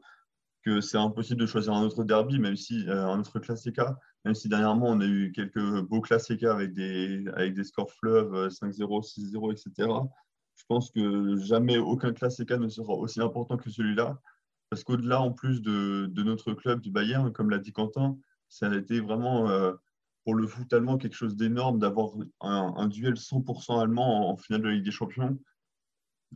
[0.64, 3.98] que c'est impossible de choisir un autre derby, même si euh, un autre classica.
[4.26, 8.50] Même si dernièrement on a eu quelques beaux classica avec des, avec des scores fleuves
[8.50, 9.90] 5-0, 6-0, etc.
[10.56, 14.20] Je pense que jamais aucun classica ne sera aussi important que celui-là.
[14.70, 18.18] Parce qu'au-delà, en plus de, de, notre club du Bayern, comme l'a dit Quentin,
[18.50, 19.74] ça a été vraiment euh,
[20.30, 22.12] pour le foot allemand quelque chose d'énorme d'avoir
[22.42, 25.40] un, duel 100% allemand en, finale de la Ligue des Champions.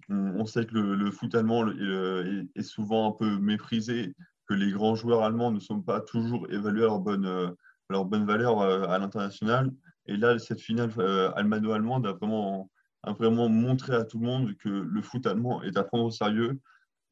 [0.10, 4.15] On, sait que le, foot allemand est, souvent un peu méprisé,
[4.47, 7.56] que les grands joueurs allemands ne sont pas toujours évalués à leur bonne,
[7.88, 9.71] bonne valeur euh, à l'international.
[10.08, 12.71] Et là, cette finale euh, allemano-allemande a vraiment,
[13.03, 16.12] a vraiment montré à tout le monde que le foot allemand est à prendre au
[16.12, 16.60] sérieux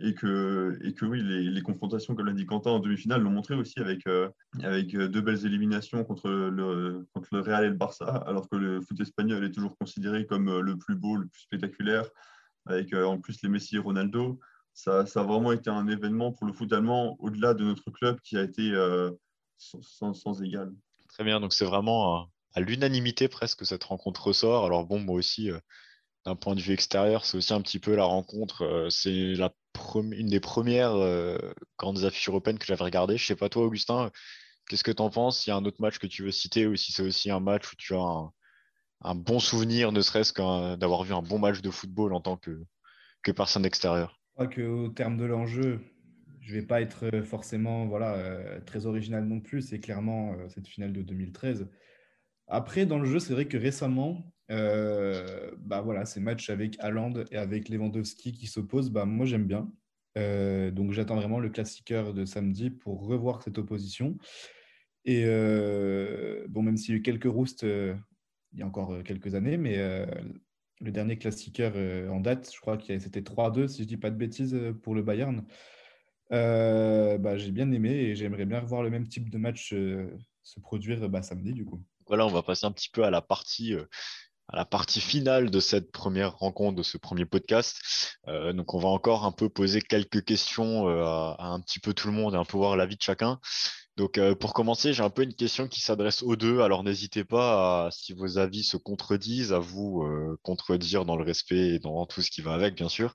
[0.04, 3.56] et que, et que oui, les, confrontations, comme l'a dit Quentin, en demi-finale l'ont montré
[3.56, 4.30] aussi avec, euh,
[4.64, 8.56] avec euh, deux belles éliminations contre le, contre le Real et le Barça, alors que
[8.56, 12.06] le foot espagnol est toujours considéré comme euh, le plus beau, le plus spectaculaire,
[12.66, 14.40] avec en plus les Messi et Ronaldo.
[14.74, 18.20] Ça, ça, a vraiment été un événement pour le foot allemand au-delà de notre club
[18.22, 18.72] qui a été
[19.58, 20.72] sans, sans, égal.
[21.10, 24.66] Très bien, donc c'est vraiment à l'unanimité presque cette rencontre ressort.
[24.66, 25.50] Alors bon, moi aussi,
[26.26, 28.88] d'un point de vue extérieur, c'est aussi un petit peu la rencontre.
[28.90, 29.52] c'est la
[29.96, 31.38] une des premières euh,
[31.78, 33.18] grandes affiches européennes que j'avais regardées.
[33.18, 34.12] Je sais pas toi, Augustin,
[34.68, 35.46] qu'est-ce que tu en penses?
[35.46, 37.40] Il y a un autre match que tu veux citer ou si c'est aussi un
[37.40, 38.32] match où tu as
[39.04, 42.38] un, bon souvenir, ne serait-ce que d'avoir vu un bon match de football en tant
[42.38, 42.64] que,
[43.36, 45.82] personne extérieure Je crois qu'au terme de l'enjeu,
[46.42, 49.62] je vais pas être euh, forcément voilà, euh, très original non plus.
[49.62, 51.68] C'est clairement cette finale de 2013.
[52.48, 57.14] Après, dans le jeu, c'est vrai que récemment, euh, bah voilà, ces matchs avec Haaland
[57.32, 59.72] et avec Lewandowski qui s'opposent, bah moi j'aime bien.
[60.16, 64.18] donc j'attends vraiment le classiqueur de samedi pour revoir cette opposition.
[65.06, 65.26] Et
[66.50, 69.78] bon, même s'il y a eu quelques roustes il y a encore quelques années, mais
[70.82, 71.74] le dernier classiqueur
[72.12, 74.96] en date, je crois que c'était 3-2, si je ne dis pas de bêtises, pour
[74.96, 75.46] le Bayern.
[76.30, 79.74] bah, j'ai bien aimé et j'aimerais bien revoir le même type de match
[80.44, 81.82] se produire bah, samedi du coup.
[82.08, 83.74] Voilà, on va passer un petit peu à la partie
[84.52, 87.80] à la partie finale de cette première rencontre, de ce premier podcast.
[88.28, 91.94] Euh, donc, on va encore un peu poser quelques questions euh, à, un petit peu
[91.94, 93.40] tout le monde et un peu voir l'avis de chacun.
[93.98, 96.60] Donc, euh, pour commencer, j'ai un peu une question qui s'adresse aux deux.
[96.60, 100.06] Alors, n'hésitez pas, à, si vos avis se contredisent, à vous
[100.44, 103.14] contredire dans le respect et dans tout ce qui va avec, bien sûr.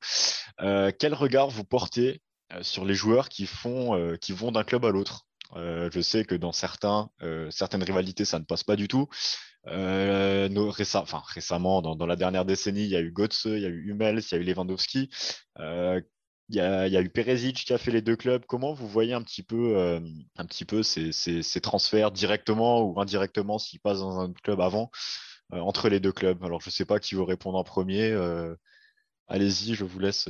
[0.58, 2.22] quel regard vous portez
[2.62, 5.26] sur les joueurs qui, font, qui vont d'un club à l'autre?
[5.54, 7.08] Je sais que dans certains,
[7.50, 9.08] certaines rivalités, ça ne passe pas du tout.
[9.68, 13.90] Euh, récemment, dans, la dernière décennie, il y a eu Götze, il y a eu
[13.90, 15.10] Hummels, il y a eu Lewandowski.
[15.58, 16.00] Euh,
[16.48, 18.44] il y, a, il y, a, eu Peresic qui a fait les deux clubs.
[18.46, 20.00] Comment vous voyez un petit peu, euh,
[20.82, 24.90] ces, transferts directement ou indirectement s'ils passent dans un club avant
[25.50, 26.44] entre les deux clubs?
[26.44, 28.12] Alors, je ne sais pas qui veut répondre en premier.
[29.26, 30.28] Allez-y, je vous laisse,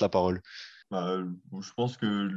[0.00, 0.42] la parole.
[0.90, 1.18] Bah,
[1.60, 2.28] je pense que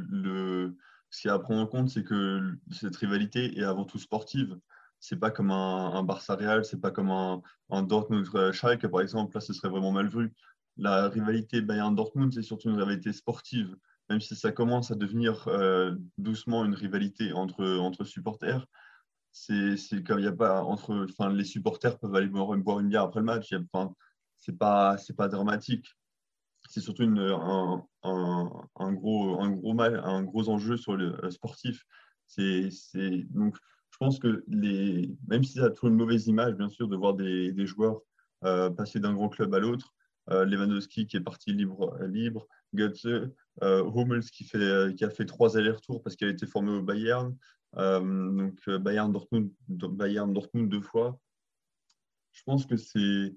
[1.10, 3.98] ce qu'il y a à prendre en compte, c'est que cette rivalité est avant tout
[3.98, 4.56] sportive
[5.00, 9.34] c'est pas comme un, Barça Real, c'est pas comme un, un Dortmund Schalke par exemple.
[9.34, 10.32] Là, ce serait vraiment mal vu.
[10.76, 13.76] La rivalité Bayern-Dortmund, c'est surtout une rivalité sportive,
[14.08, 18.66] même si ça commence à devenir euh, doucement une rivalité entre, entre supporters.
[19.32, 23.02] C'est comme il y a pas entre, enfin, les supporters peuvent aller boire, une bière
[23.02, 23.54] après le match.
[23.72, 23.94] Enfin,
[24.36, 25.86] c'est pas c'est pas dramatique.
[26.68, 31.84] C'est surtout une, un, un, gros un gros mal, un gros enjeu sur le sportif.
[32.26, 32.70] C'est
[33.30, 33.56] donc
[34.00, 37.14] pense que les, même si ça a toujours une mauvaise image, bien sûr, de voir
[37.14, 38.00] des, joueurs
[38.44, 39.94] euh, passer d'un grand club à l'autre,
[40.30, 43.30] euh, Lewandowski qui est parti libre, libre Götze,
[43.62, 47.36] euh, qui, a fait trois allers-retours parce qu'il a été formé au Bayern,
[47.76, 51.18] euh, donc Bayern Dortmund, Bayern Dortmund deux fois.
[52.32, 53.34] Je pense que c'est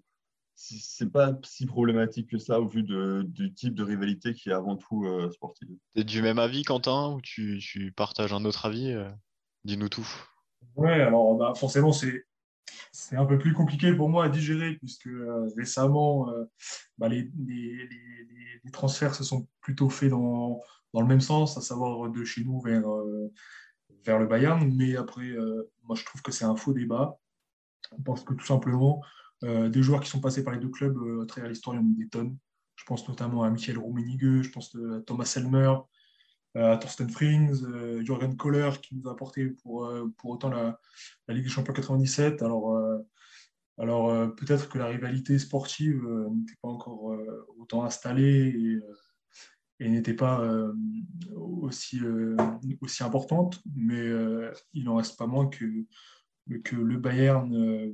[0.56, 4.78] c'est pas si problématique que ça au vu du type de rivalité qui est avant
[4.78, 5.68] tout sportive.
[5.96, 8.96] Tu es du même avis, Quentin, ou tu partages un autre avis
[9.66, 10.08] Dis-nous tout.
[10.76, 12.26] Ouais, alors bah, forcément, c'est
[12.94, 16.46] c'est un peu plus compliqué pour moi à digérer puisque euh, récemment, euh,
[16.98, 17.88] bah, les, les,
[18.64, 20.62] les, transferts se sont plutôt faits dans,
[20.94, 23.32] dans, le même sens, à savoir de chez nous vers, euh,
[24.06, 24.72] vers le Bayern.
[24.76, 25.32] Mais après,
[25.84, 27.20] moi, je trouve que c'est un faux débat.
[28.06, 29.04] Parce que tout simplement,
[29.44, 31.88] des joueurs qui sont passés par les deux clubs à travers l'histoire, il y en
[31.88, 32.38] a des tonnes.
[32.76, 35.76] Je pense notamment à Michael Rummenigge, je pense à Thomas Elmer,
[36.56, 40.80] à Thorsten Frings, euh, Jürgen Kohler qui nous a apporté pour, euh, pour autant la,
[41.28, 42.42] la, Ligue des Champions 97.
[42.44, 43.00] Alors, euh,
[43.80, 47.12] alors peut-être que la rivalité sportive n'était pas encore
[47.58, 48.54] autant installée
[49.80, 50.48] et, et n'était pas
[51.36, 52.00] aussi,
[52.82, 54.12] aussi importante, mais
[54.74, 55.66] il n'en reste pas moins que,
[56.64, 57.92] que le Bayern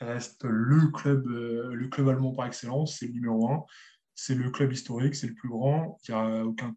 [0.00, 3.66] reste le club, le club allemand par excellence, c'est le numéro un,
[4.14, 6.74] c'est le club historique, c'est le plus grand, il n'y a aucun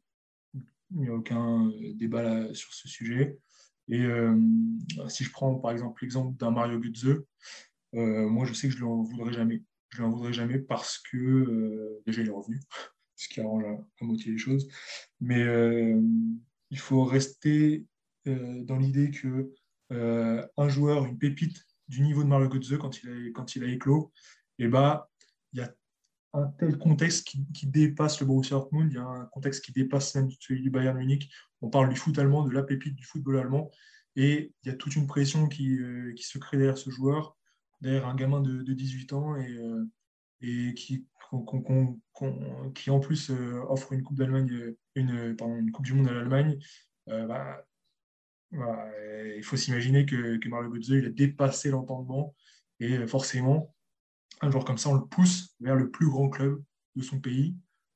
[0.91, 3.37] il n'y a aucun euh, débat sur ce sujet.
[3.87, 4.35] Et euh,
[5.07, 7.23] si je prends par exemple l'exemple d'un Mario Götze,
[7.95, 9.63] euh, moi je sais que je ne lui en voudrais jamais.
[9.89, 12.59] Je ne lui en voudrais jamais parce que déjà il est revenu,
[13.15, 14.67] ce qui arrange à, moitié les choses.
[15.19, 15.43] Mais
[16.69, 17.85] il faut rester
[18.25, 19.51] dans l'idée que
[19.89, 23.67] un joueur, une pépite du niveau de Mario Götze quand il a, quand il a
[23.67, 24.11] éclos,
[24.59, 25.09] eh bah,
[25.53, 25.73] il y a
[26.33, 30.13] un tel contexte qui, dépasse le Borussia Dortmund, il y a un contexte qui dépasse
[30.15, 31.31] même celui du Bayern Munich.
[31.61, 33.71] On parle du foot allemand, de la pépite du football allemand,
[34.15, 37.37] et il y a toute une pression qui, euh, se crée derrière ce joueur,
[37.81, 39.85] derrière un gamin de, 18 ans, et, euh,
[40.73, 41.05] qui,
[42.75, 46.59] qui en plus euh, offre une Coupe d'Allemagne, une Coupe du Monde à l'Allemagne.
[47.07, 47.65] Bah,
[48.51, 52.35] il faut s'imaginer que, que Mario Götze il a dépassé l'entendement,
[52.79, 53.75] et forcément,
[54.41, 56.61] un joueur comme ça, on le pousse vers le plus grand club
[56.95, 57.55] de son pays,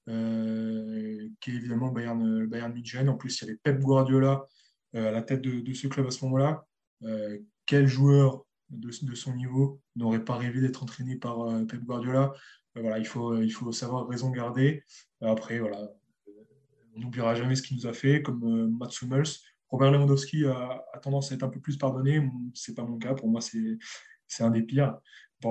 [0.09, 3.09] euh, qui est évidemment Bayern, Bayern München.
[3.09, 4.45] En plus, il y avait Pep Guardiola
[4.95, 6.65] euh, à la tête de, ce club à ce moment-là.
[7.03, 12.33] Euh, quel joueur de, son niveau n'aurait pas rêvé d'être entraîné par Pep Guardiola?
[12.75, 14.83] Voilà, il, faut, savoir raison garder.
[15.21, 15.89] Après, voilà,
[16.95, 19.29] on n'oubliera jamais ce qu'il nous a fait, comme Mats Hummels.
[19.69, 22.29] Robert Lewandowski a, a, tendance à être un peu plus pardonné.
[22.53, 23.13] Ce n'est pas mon cas.
[23.13, 24.97] Pour moi, c'est un des pires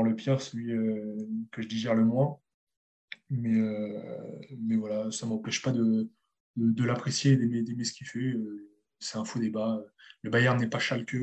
[0.00, 1.16] le pire, celui euh,
[1.50, 2.38] que je digère le moins.
[3.28, 4.00] Mais, euh,
[4.58, 6.10] mais voilà, ça ne m'empêche pas de,
[6.56, 8.20] de, l'apprécier et d'aimer ce qu'il fait.
[8.20, 9.82] Euh, c'est un faux débat.
[10.22, 11.14] Le Bayern n'est pas Schalke.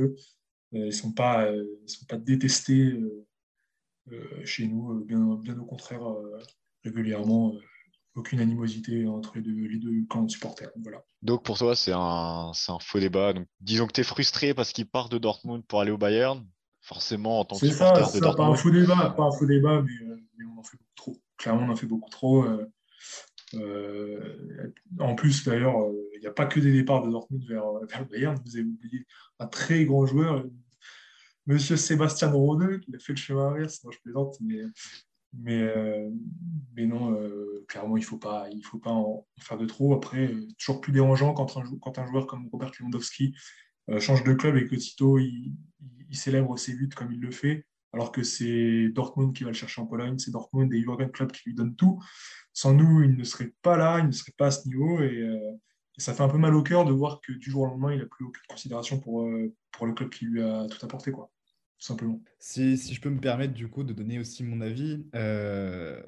[0.72, 1.48] ils ne sont, pas,
[1.88, 3.00] sont pas détestés
[4.44, 6.02] chez nous, bien, bien au contraire,
[6.84, 7.56] régulièrement
[8.16, 10.72] aucune animosité entre les deux, les deux camps de supporters.
[10.82, 11.04] Voilà.
[11.22, 13.34] Donc pour toi, c'est un, un, faux débat.
[13.34, 16.46] Donc, disons que tu es frustré parce qu'il part de Dortmund pour aller au Bayern.
[16.90, 18.50] Forcément, en tant que supporter ça, de Dortmund.
[18.50, 20.96] Pas un faux débat, pas un faux débat mais, euh, mais, on en fait beaucoup
[20.96, 21.18] trop.
[21.38, 22.44] Clairement, on en fait beaucoup trop.
[22.44, 22.66] Euh,
[23.54, 25.76] euh, en plus, d'ailleurs,
[26.16, 28.40] il n'y a pas que des départs de Dortmund vers, vers le Bayern.
[28.44, 29.06] Vous avez oublié
[29.38, 30.44] un très grand joueur,
[31.46, 33.84] Monsieur Sébastien Rode, qui a fait le chemin inverse.
[33.84, 34.64] Moi, je plaisante, mais
[35.34, 36.10] mais, euh,
[36.76, 39.94] mais non, euh, clairement, il ne faut pas, il faut pas en faire de trop.
[39.94, 43.36] Après, toujours plus dérangeant quand un, quand un joueur comme Robert Lewandowski
[44.00, 45.56] change de club et que Tito il,
[46.10, 49.56] il, célèbre ses buts comme il le fait, alors que c'est Dortmund qui va le
[49.56, 52.00] chercher en Pologne, c'est Dortmund et Jurgen Club qui lui donnent tout.
[52.54, 55.02] Sans nous, il ne serait pas là, il ne serait pas à ce niveau.
[55.02, 55.20] Et,
[55.98, 57.94] et ça fait un peu mal au cœur de voir que du jour au lendemain,
[57.94, 59.28] il n'a plus aucune considération pour,
[59.72, 61.12] pour le club qui lui a tout apporté.
[61.12, 61.32] Quoi
[61.80, 62.22] simplement.
[62.40, 66.02] Si, si, je peux me permettre du coup de donner aussi mon avis, euh,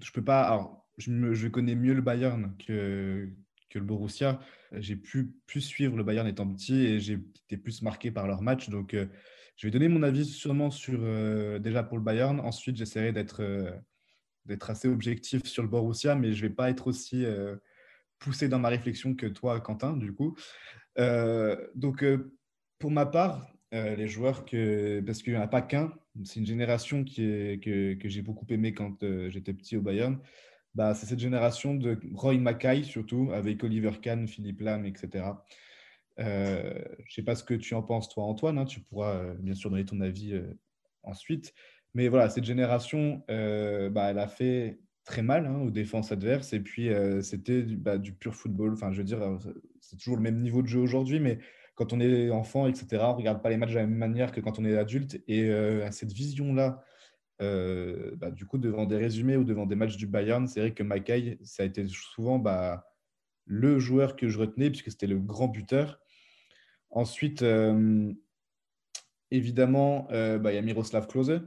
[0.00, 0.70] je peux pas.
[0.98, 3.28] Je, je, connais mieux le Bayern que,
[3.78, 4.40] le Borussia.
[4.72, 8.42] J'ai pu plus suivre le Bayern étant petit et j'ai été plus marqué par leur
[8.42, 8.68] match.
[8.68, 9.06] Donc, euh,
[9.56, 12.40] je vais donner mon avis sûrement sur euh, déjà pour le Bayern.
[12.40, 13.40] Ensuite, j'essaierai d'être
[14.68, 17.24] assez objectif sur le Borussia, mais je vais pas être aussi
[18.18, 20.36] poussé dans ma réflexion que toi, Quentin, du coup.
[20.96, 22.04] donc,
[22.78, 25.92] pour ma part, euh, les joueurs que, parce qu'il n'y en a pas qu'un.
[26.22, 30.20] C'est une génération qui que, que j'ai beaucoup aimé quand euh, j'étais petit au Bayern.
[30.74, 35.26] Bah, c'est cette génération de Roy Mackay, surtout, avec Oliver Kahn, Philippe Lam, etc.
[36.18, 38.58] Euh, je ne sais pas ce que tu en penses, toi, Antoine.
[38.58, 40.40] Hein, tu pourras bien sûr donner ton avis
[41.02, 41.54] ensuite.
[41.94, 46.52] Mais voilà, cette génération, bah, elle a fait très mal hein, aux défenses adverses.
[46.52, 46.90] Et puis,
[47.22, 48.72] c'était bah, du pur football.
[48.72, 49.38] Enfin, je veux dire,
[49.80, 51.38] c'est toujours le même niveau de jeu aujourd'hui, mais
[51.74, 54.32] quand on est enfant, etc., on ne regarde pas les matchs de la même manière
[54.32, 55.22] que quand on est adulte.
[55.26, 56.82] Et euh, cette vision-là,
[57.40, 60.72] euh, bah, du coup, devant des résumés ou devant des matchs du Bayern, c'est vrai
[60.72, 62.86] que Mackay, ça a été souvent bah,
[63.46, 66.00] le joueur que je retenais, puisque c'était le grand buteur.
[66.90, 68.12] Ensuite, euh,
[69.30, 71.42] évidemment, bah, il y a Miroslav Klose,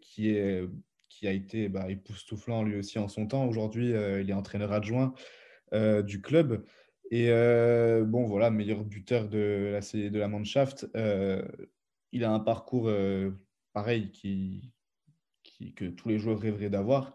[0.00, 0.68] qui, est,
[1.08, 3.46] qui a été époustouflant lui aussi en son temps.
[3.46, 5.14] Aujourd'hui, il est entraîneur adjoint
[5.72, 6.64] du club.
[7.10, 9.80] Et euh, bon, voilà, meilleur buteur de la,
[10.10, 10.88] de la Mannschaft.
[10.94, 11.42] Euh,
[12.12, 13.30] il a un parcours euh,
[13.78, 14.72] pareil qui,
[15.76, 17.14] que tous les joueurs rêveraient d'avoir.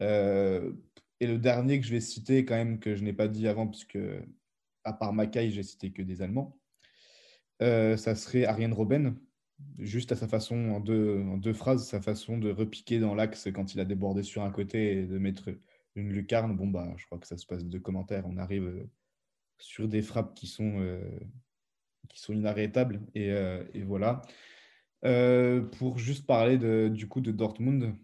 [0.00, 3.66] et le dernier que je vais citer, quand même, que je n'ai pas dit avant,
[3.66, 3.98] puisque
[4.84, 6.56] à part Mackay, j'ai cité que des Allemands,
[7.60, 9.16] ça serait Ariane Robben.
[9.78, 13.80] Juste à sa façon, en deux, phrases, sa façon de repiquer dans l'axe quand il
[13.80, 15.48] a débordé sur un côté et de mettre
[15.96, 16.54] une lucarne.
[16.56, 18.26] Bon, bah, je crois que ça se passe de commentaires.
[18.26, 18.86] On arrive
[19.58, 21.00] sur des frappes qui sont, euh,
[22.08, 23.00] qui sont inarrêtables.
[23.16, 24.22] Euh, et voilà.
[25.04, 27.94] Euh, pour juste parler de, du coup de Dortmund,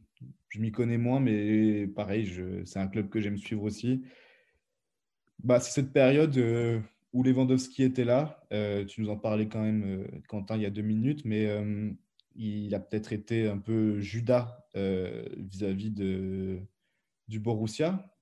[0.48, 2.30] je m'y connais moins, mais pareil,
[2.64, 4.02] c'est un club que j'aime suivre aussi.
[5.42, 6.36] Bah, c'est cette période
[7.12, 8.44] où Lewandowski était là.
[8.86, 11.48] tu nous en parlais quand même, Quentin, il y a deux minutes, mais
[12.34, 16.60] il a peut-être été un peu Judas vis-à-vis de,
[17.28, 18.12] du Borussia.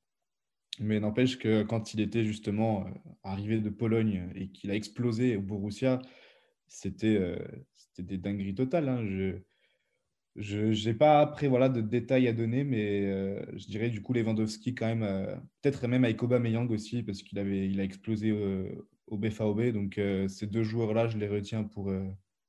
[0.80, 2.90] Mais n'empêche que quand il était justement euh,
[3.22, 6.00] arrivé de Pologne et qu'il a explosé au Borussia,
[6.68, 7.16] c'était
[8.00, 8.88] euh, des dingueries totales.
[8.88, 9.04] Hein.
[10.36, 14.12] Je n'ai pas après voilà, de détails à donner, mais euh, je dirais du coup
[14.12, 18.32] Lewandowski quand même, peut-être même avec Aubameyang aussi, parce qu'il avait, il a explosé
[19.06, 19.72] au BFAOB.
[19.72, 21.92] Donc ces deux joueurs-là, je les retiens pour,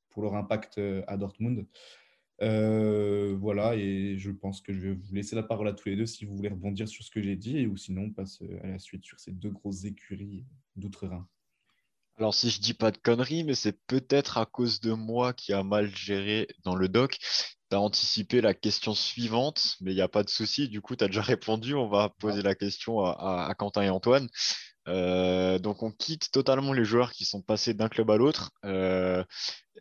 [0.09, 1.65] pour leur impact à Dortmund.
[2.41, 5.95] Euh, voilà, et je pense que je vais vous laisser la parole à tous les
[5.95, 8.59] deux si vous voulez rebondir sur ce que j'ai dit, ou sinon on passe euh,
[8.63, 11.27] à la suite sur ces deux grosses écuries d'outre-Rhin.
[12.17, 15.53] Alors si je dis pas de conneries, mais c'est peut-être à cause de moi qui
[15.53, 17.17] a mal géré dans le doc.
[17.69, 20.67] Tu as anticipé la question suivante, mais il n'y a pas de souci.
[20.67, 21.73] Du coup, tu as déjà répondu.
[21.73, 24.27] On va poser la question à Quentin et Antoine.
[24.87, 28.51] Euh, donc on quitte totalement les joueurs qui sont passés d'un club à l'autre.
[28.65, 29.23] Euh,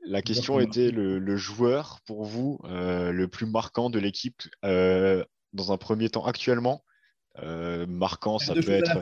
[0.05, 5.77] la question était le, joueur pour vous euh, le plus marquant de l'équipe dans un
[5.79, 6.85] premier temps actuellement.
[7.37, 8.97] marquant, ça peut être.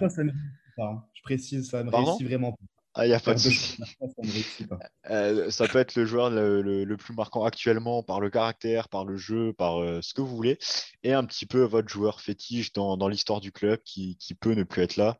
[0.80, 1.02] Hein.
[1.12, 2.77] Je précise, ça ne réussit vraiment pas.
[2.94, 3.40] Ah, il a pas de
[5.10, 9.16] euh, ça peut être le joueur le, plus marquant actuellement par le caractère, par le
[9.16, 10.58] jeu, par euh, ce que vous voulez,
[11.02, 14.82] et un petit peu votre joueur fétiche dans, l'histoire du club qui, peut ne plus
[14.82, 15.18] être là.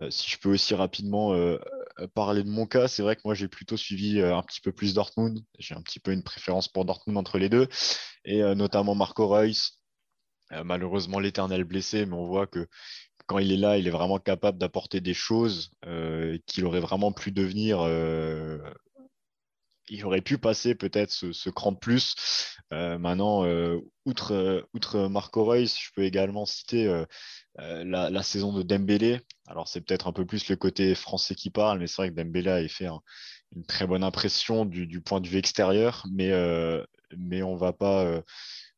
[0.00, 1.36] Euh, si je peux aussi rapidement
[2.14, 4.94] parler de mon cas, c'est vrai que moi j'ai plutôt suivi un petit peu plus
[4.94, 5.38] Dortmund.
[5.58, 7.68] J'ai un petit peu une préférence pour Dortmund entre les deux,
[8.24, 9.78] et notamment Marco Reus.
[10.64, 12.66] malheureusement l'éternel blessé, mais on voit que
[13.30, 17.12] quand il est là, il est vraiment capable d'apporter des choses euh, qu'il aurait vraiment
[17.12, 18.58] pu devenir euh,
[19.88, 22.14] il aurait pu passer peut-être ce, cran de plus.
[22.72, 23.44] maintenant,
[24.04, 27.04] outre, outre Marco Reus, je peux également citer
[27.56, 29.20] la, saison de Dembélé.
[29.48, 32.14] Alors, c'est peut-être un peu plus le côté français qui parle, mais c'est vrai que
[32.14, 36.30] Dembélé a fait une très bonne impression du, point de vue extérieur, mais,
[37.16, 38.22] mais on va pas.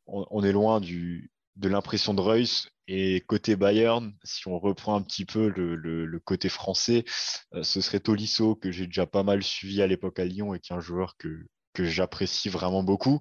[0.07, 2.67] On, est loin du, de l'impression de Reus.
[2.87, 7.05] Et côté Bayern, si on reprend un petit peu le, côté français,
[7.53, 10.59] euh, ce serait Tolisso, que j'ai déjà pas mal suivi à l'époque à Lyon et
[10.59, 11.45] qui est un joueur que,
[11.79, 13.19] j'apprécie vraiment beaucoup.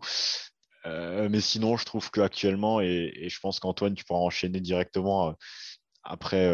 [0.84, 5.28] Euh, mais sinon, je trouve qu'actuellement, et, et je pense qu'Antoine, tu pourras enchaîner directement
[5.28, 5.32] euh,
[6.02, 6.44] après,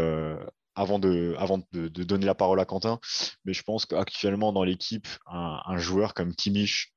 [0.75, 3.01] avant, de, donner la parole à Quentin,
[3.47, 6.93] mais je pense qu'actuellement dans l'équipe, un, joueur comme Kimmich,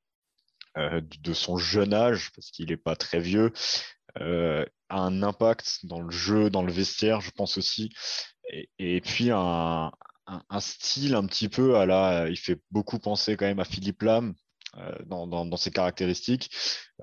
[0.75, 3.53] de son jeune âge, parce qu'il n'est pas très vieux,
[4.19, 7.91] euh, un impact dans le jeu, dans le vestiaire, je pense aussi.
[8.79, 9.91] Et, puis un,
[10.59, 12.27] style un petit peu à la.
[12.29, 14.33] Il fait beaucoup penser quand même à Philippe Lam.
[14.77, 16.49] Euh, dans, ses caractéristiques.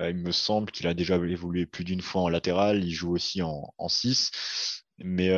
[0.00, 2.82] Euh, il me semble qu'il a déjà évolué plus d'une fois en latéral.
[2.82, 4.30] Il joue aussi en, 6.
[4.98, 5.28] Mais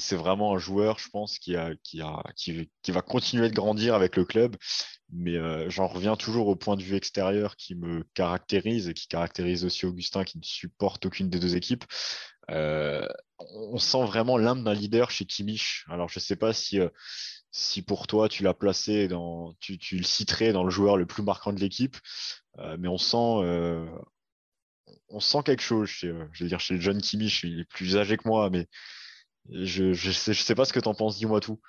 [0.00, 3.94] c'est vraiment un joueur, je pense, qui, a, qui, a, qui, va continuer de grandir
[3.94, 4.56] avec le club.
[5.10, 9.06] Mais euh, j'en reviens toujours au point de vue extérieur qui me caractérise et qui
[9.08, 11.84] caractérise aussi Augustin qui ne supporte aucune des deux équipes.
[12.50, 13.06] Euh,
[13.38, 15.84] on sent vraiment l'âme d'un leader chez Kimmich.
[15.88, 16.88] Alors je ne sais pas si, euh,
[17.50, 21.06] si pour toi tu l'as placé dans, tu, tu, le citerais dans le joueur le
[21.06, 21.96] plus marquant de l'équipe,
[22.78, 23.88] mais on sent,
[25.08, 25.88] on sent quelque chose.
[25.88, 28.66] Chez, je veux dire chez le jeune Kimmich, il est plus âgé que moi, mais
[29.50, 31.18] je ne sais, sais pas ce que tu en penses.
[31.18, 31.60] Dis-moi tout.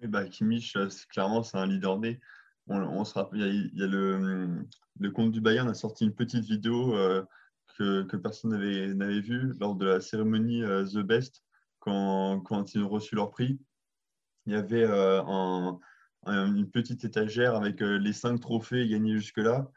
[0.00, 0.76] Oui, bah, Kimmich,
[1.10, 2.20] clairement, c'est un leader né
[2.70, 4.66] on, il y a, le,
[4.98, 7.24] le, compte du Bayern a sorti une petite vidéo euh,
[7.78, 11.42] que, personne n'avait vue lors de la cérémonie euh, The Best
[11.78, 13.58] quand, ils ont reçu leur prix.
[14.46, 15.22] Il y avait euh,
[16.26, 19.70] une petite étagère avec les cinq trophées gagnés jusque-là.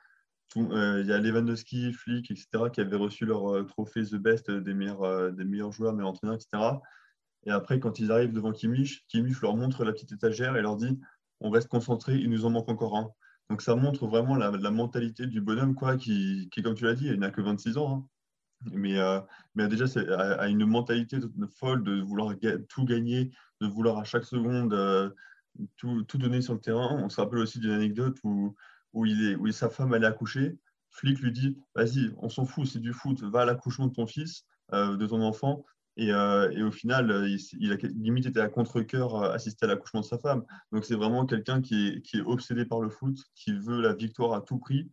[0.55, 5.31] il y a Lewandowski, Flick, etc., qui avaient reçu leur trophée The Best des meilleurs,
[5.31, 6.79] des meilleurs joueurs, meilleurs entraîneurs, etc.
[7.45, 10.77] Et après, quand ils arrivent devant Kimmich, Kimmich leur montre la petite étagère et leur
[10.77, 10.99] dit
[11.43, 13.11] on reste concentré, il nous en manque encore un.
[13.49, 17.19] Donc ça montre vraiment la, mentalité du bonhomme, quoi, qui, comme tu l'as dit, il
[17.19, 17.97] n'a que 26 ans.
[17.97, 18.07] Hein.
[18.71, 19.19] Mais, euh,
[19.55, 21.19] mais déjà, c'est a, une mentalité
[21.49, 22.33] folle de vouloir
[22.69, 25.09] tout gagner, de vouloir à chaque seconde euh,
[25.75, 26.97] tout, donner sur le terrain.
[27.03, 28.55] On se rappelle aussi d'une anecdote où,
[28.93, 30.57] où, il est, où sa femme allait accoucher.
[30.91, 34.07] Flic lui dit Vas-y, on s'en fout, c'est du foot, va à l'accouchement de ton
[34.07, 35.65] fils, euh, de ton enfant,
[35.99, 40.01] euh, et, au final, euh, il, a limite été à contre-coeur euh, assister à l'accouchement
[40.01, 40.43] de sa femme.
[40.71, 44.41] Donc c'est vraiment quelqu'un qui est, obsédé par le foot, qui veut la victoire à
[44.41, 44.89] tout prix.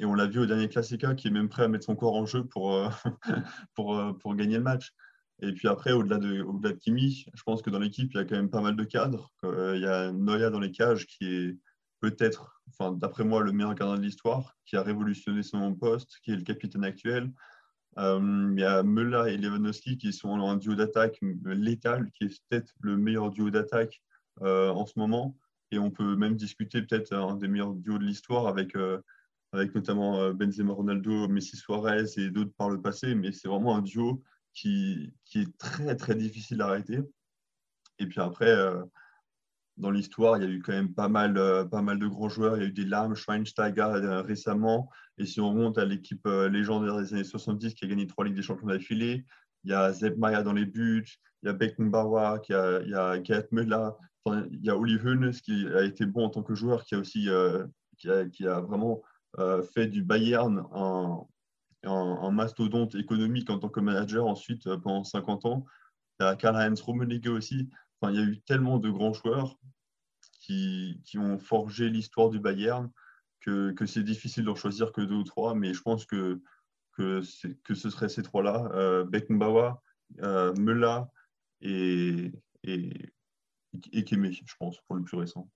[0.00, 2.14] Et on l'a vu au dernier Classica, qui est même prêt à mettre son corps
[2.14, 2.90] en jeu pour,
[3.74, 4.92] pour, gagner le match.
[5.40, 8.24] Et puis après, au-delà de, au Kimi, je pense que dans l'équipe, il y a
[8.24, 9.32] quand même pas mal de cadres.
[9.42, 11.58] il y a Noya dans les cages qui est
[12.00, 16.32] peut-être, enfin, d'après moi, le meilleur gardien de l'histoire, qui a révolutionné son poste, qui
[16.32, 17.30] est le capitaine actuel.
[17.98, 22.42] Euh, il y a Mela et Lewandowski qui sont un duo d'attaque létal, qui est
[22.48, 24.02] peut-être le meilleur duo d'attaque
[24.42, 25.36] euh, en ce moment.
[25.70, 29.00] Et on peut même discuter peut-être un des meilleurs duos de l'histoire avec, euh,
[29.52, 33.14] avec notamment Benzema Ronaldo, Messi Suarez et d'autres par le passé.
[33.14, 34.22] Mais c'est vraiment un duo
[34.52, 37.00] qui, qui, est très très difficile à arrêter.
[37.98, 38.54] Et puis après,
[39.76, 42.28] dans l'histoire, il y a eu quand même pas mal, euh, pas mal de grands
[42.28, 42.56] joueurs.
[42.56, 44.88] Il y a eu des Lahm, Schweinsteiger euh, récemment.
[45.18, 48.24] Et si on remonte à l'équipe euh, légendaire des années 70 qui a gagné trois
[48.24, 49.24] Ligues des Champions d'affilée,
[49.64, 51.06] il y a Zeb Maya dans les buts,
[51.42, 53.24] il y a Beckenbauer, il y a, il
[54.26, 56.98] il y a Uli Hoeneß qui a été bon en tant que joueur, qui a
[56.98, 57.28] aussi
[57.98, 59.02] qui, a, vraiment
[59.74, 61.26] fait du Bayern un,
[61.82, 65.66] un, mastodonte économique en tant que manager ensuite pendant 50 ans.
[66.20, 67.68] Il y a Karl-Heinz Rummenigge aussi
[68.02, 69.58] il y a eu tellement de grands joueurs
[70.40, 72.90] qui, ont forgé l'histoire du Bayern
[73.40, 76.40] que, c'est difficile d'en choisir que deux ou trois, mais je pense que,
[76.98, 79.74] ce serait ces trois-là, euh, Beckenbauer,
[80.22, 80.54] euh,
[81.60, 82.32] et,
[82.62, 83.12] et,
[83.72, 85.48] je pense, pour le plus récent.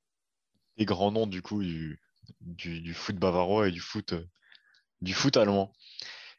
[0.76, 1.62] Les grands noms du coup
[2.40, 4.14] du, foot bavarois et du foot,
[5.00, 5.72] du foot allemand.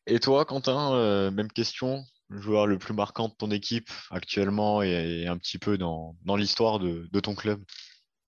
[0.05, 2.03] Et toi, Quentin, euh, même question?
[2.29, 6.35] Le joueur le plus marquant de ton équipe actuellement et, un petit peu dans, dans
[6.35, 7.63] l'histoire de, ton club?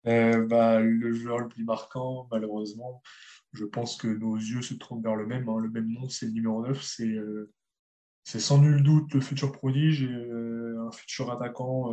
[0.07, 3.03] Euh, bah, Le joueur le plus marquant, malheureusement,
[3.53, 5.49] je pense que nos yeux se trompent vers le même.
[5.49, 5.59] Hein.
[5.61, 7.01] Le même nom, c'est le numéro 9.
[7.01, 7.53] Euh,
[8.25, 11.93] c'est sans nul doute le futur prodige, euh, un futur attaquant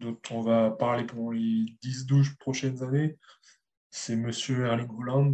[0.00, 3.18] dont on va parler pendant les 10-12 prochaines années.
[3.90, 5.32] C'est Monsieur Erling Haaland.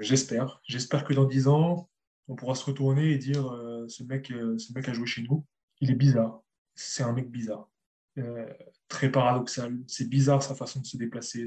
[0.00, 0.60] J'espère.
[0.66, 1.88] J'espère que dans 10 ans,
[2.28, 5.22] on pourra se retourner et dire euh, ce, mec, euh, ce mec a joué chez
[5.22, 5.44] nous,
[5.80, 6.42] il est bizarre.
[6.74, 7.70] C'est un mec bizarre.
[8.88, 9.78] très paradoxal.
[9.86, 11.44] C'est bizarre sa façon de se déplacer,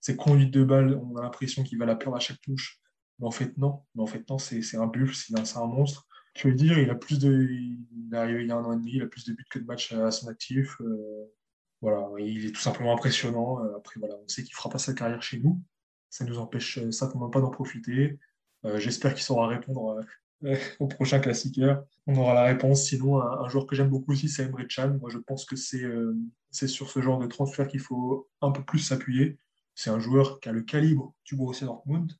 [0.00, 2.80] ses conduites de balle, on a l'impression qu'il va la perdre à chaque touche.
[3.18, 3.82] Mais en fait, non.
[3.94, 6.06] Mais en fait, non, c'est un buff, c'est un, monstre.
[6.36, 7.48] Je veux dire, il a plus de.
[7.50, 9.46] Il est arrivé il y a un an et demi, il a plus de buts
[9.50, 10.80] que de matchs à son actif.
[11.80, 13.58] voilà, il est tout simplement impressionnant.
[13.76, 15.62] Après, voilà, on sait qu'il ne fera pas sa carrière chez nous.
[16.10, 18.18] Ça ne nous empêche certainement pas d'en profiter.
[18.64, 20.04] J'espère qu'il saura répondre
[20.80, 21.84] au prochain classiqueur.
[22.06, 22.84] On aura la réponse.
[22.84, 24.98] Sinon, un, joueur que j'aime beaucoup aussi, c'est Emre Can.
[25.00, 26.14] Moi, je pense que euh,
[26.50, 29.38] c'est sur ce genre de transfert qu'il faut un peu plus s'appuyer.
[29.74, 32.12] C'est un joueur qui a le calibre du Borussia Dortmund,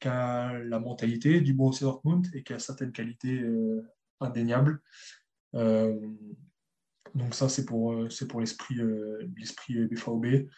[0.00, 3.82] qui a la mentalité du Borussia Dortmund et qui a certaines qualités euh,
[4.20, 4.80] indéniables.
[5.54, 5.98] Euh,
[7.14, 7.94] donc ça, c'est pour,
[8.28, 8.76] pour l'esprit
[9.36, 10.48] l'esprit BVB.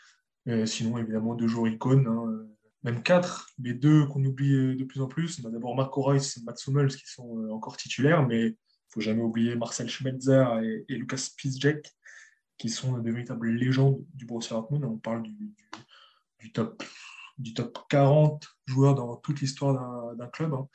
[0.67, 2.07] sinon, évidemment, deux joueurs icônes.
[2.09, 2.49] Hein,
[2.83, 5.41] même quatre, mais deux qu'on oublie euh, de plus en plus.
[5.43, 8.51] On a d'abord Marco Reus et Mats Hummels qui sont euh, encore titulaires, mais il
[8.51, 8.55] ne
[8.91, 10.45] faut jamais oublier Marcel Schmetzer
[10.89, 11.93] et, Lucas Piszczek
[12.57, 14.85] qui sont de véritables légendes du Borussia Dortmund.
[14.85, 16.83] On parle du, top,
[17.37, 20.55] du top 40 joueurs dans toute l'histoire d'un club.
[20.55, 20.69] Hein.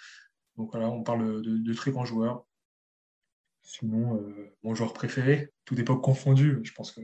[0.55, 2.45] Donc voilà, on parle de, très grands joueurs.
[3.63, 7.01] Sinon, euh, mon joueur préféré, toute époque confondue, je pense que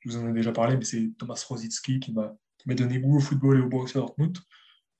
[0.00, 2.98] je vous en ai déjà parlé, mais c'est Thomas Rosicki qui m'a qui m'a donné
[2.98, 4.36] goût au football et au Borussia Dortmund.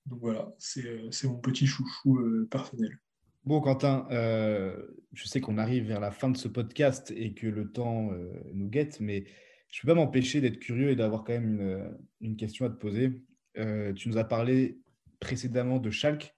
[0.07, 2.99] Donc voilà, c'est euh, mon petit chouchou euh, personnel.
[3.45, 4.77] Bon, Quentin, euh,
[5.13, 8.11] je sais qu'on arrive vers la fin de ce podcast et que le temps
[8.53, 9.25] nous guette, mais
[9.69, 12.69] je ne peux pas m'empêcher d'être curieux et d'avoir quand même une, une, question à
[12.69, 13.23] te poser.
[13.55, 14.79] tu nous as parlé
[15.21, 16.35] précédemment de Schalke.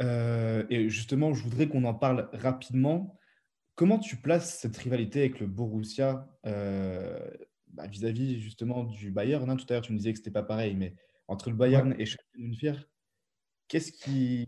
[0.00, 3.18] et justement, je voudrais qu'on en parle rapidement.
[3.74, 6.26] Comment tu places cette rivalité avec le Borussia
[7.76, 9.48] bah, vis-à-vis justement du Bayern.
[9.48, 10.94] Hein, tout à l'heure, tu me disais que ce n'était pas pareil, mais
[11.28, 12.86] entre le Bayern et Schalke
[13.68, 14.46] qu'est-ce qui.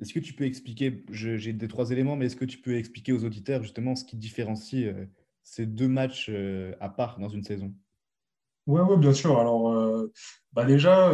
[0.00, 3.14] Est-ce que tu peux expliquer, j'ai des trois éléments, mais est-ce que tu peux expliquer
[3.14, 5.06] aux auditeurs justement ce qui différencie euh,
[5.42, 7.74] ces deux matchs euh, à part dans une saison?
[8.66, 9.40] Oui, ouais, bien sûr.
[9.40, 10.12] Alors, euh,
[10.52, 11.12] bah déjà,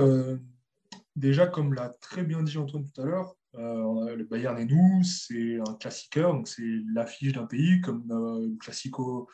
[1.14, 5.60] déjà, comme l'a très bien dit Antoine tout à l'heure, le Bayern et nous, c'est
[5.60, 9.28] un classiqueur, donc c'est l'affiche d'un pays, comme le Classico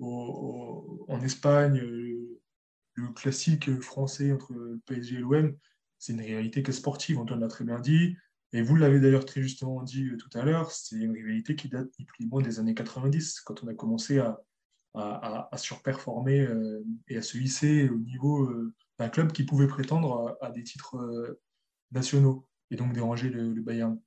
[0.00, 2.40] en Espagne, euh,
[2.94, 5.56] le classique français entre le PSG et l'OM,
[5.98, 8.16] c'est une réalité que sportive, Antoine l'a très bien dit.
[8.52, 11.68] Et vous l'avez d'ailleurs très justement dit euh, tout à l'heure, c'est une rivalité qui
[11.68, 14.40] date ni plus ni moins des années 90, quand on a commencé à,
[14.94, 18.52] à, surperformer euh, et à se hisser au niveau
[18.98, 21.38] d'un club qui pouvait prétendre à, des titres
[21.92, 24.00] nationaux et donc déranger le, Bayern.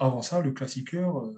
[0.00, 1.30] avant ça, le classiqueur,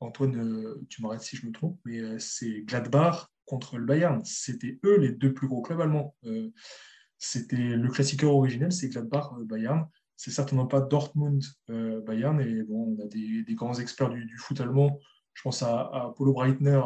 [0.00, 4.24] Antoine, euh, tu m'arrêtes si je me trompe, mais euh, c'est Gladbach contre le Bayern.
[4.24, 6.16] C'était eux les deux plus gros clubs allemands.
[6.24, 6.50] Euh,
[7.18, 9.86] c'était le classiqueur originel, c'est Gladbach-Bayern.
[10.16, 12.40] C'est certainement pas Dortmund-Bayern.
[12.40, 14.98] et bon, on a des, grands experts du, foot allemand.
[15.34, 16.80] Je pense à, Paulo Breitner,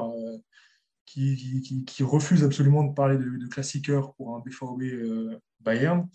[1.07, 6.09] qui, refuse absolument de parler de, de classiqueur pour un BVB Bayern,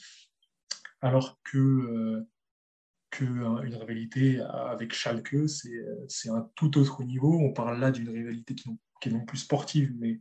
[1.01, 2.25] alors que
[3.09, 7.37] qu'une hein, rivalité avec Schalke, c'est un tout autre niveau.
[7.39, 8.69] On parle là d'une rivalité qui,
[9.05, 10.19] est non plus sportive, mais,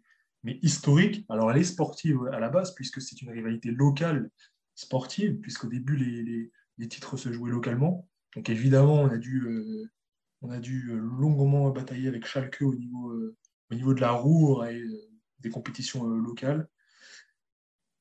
[0.62, 1.26] historique.
[1.28, 4.30] Alors, elle est sportive à la base, puisque c'est une rivalité locale
[4.74, 8.08] sportive, puisqu'au début, les, titres se jouaient localement.
[8.34, 13.36] Donc, évidemment, on a dû, euh, dû longuement batailler avec Schalke au niveau, euh,
[13.70, 15.10] de la roue et euh,
[15.40, 16.68] des compétitions locales.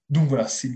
[0.10, 0.70] Donc voilà, c'est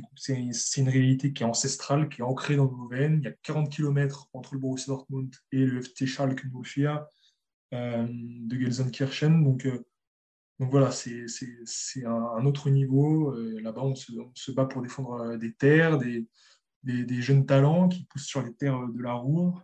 [0.77, 3.19] une réalité qui est ancestrale, qui est ancrée dans nos veines.
[3.21, 7.07] Il y a 40 km entre le Borussia Dortmund et le FT Schalke 04
[7.73, 9.41] euh, de Gelsenkirchen.
[9.43, 9.85] Donc, euh,
[10.59, 11.25] voilà, c'est
[12.05, 13.31] un, autre niveau.
[13.33, 16.27] Euh, là-bas, on, se, bat pour défendre des terres, des,
[17.21, 19.57] jeunes talents qui poussent sur les terres de la roue.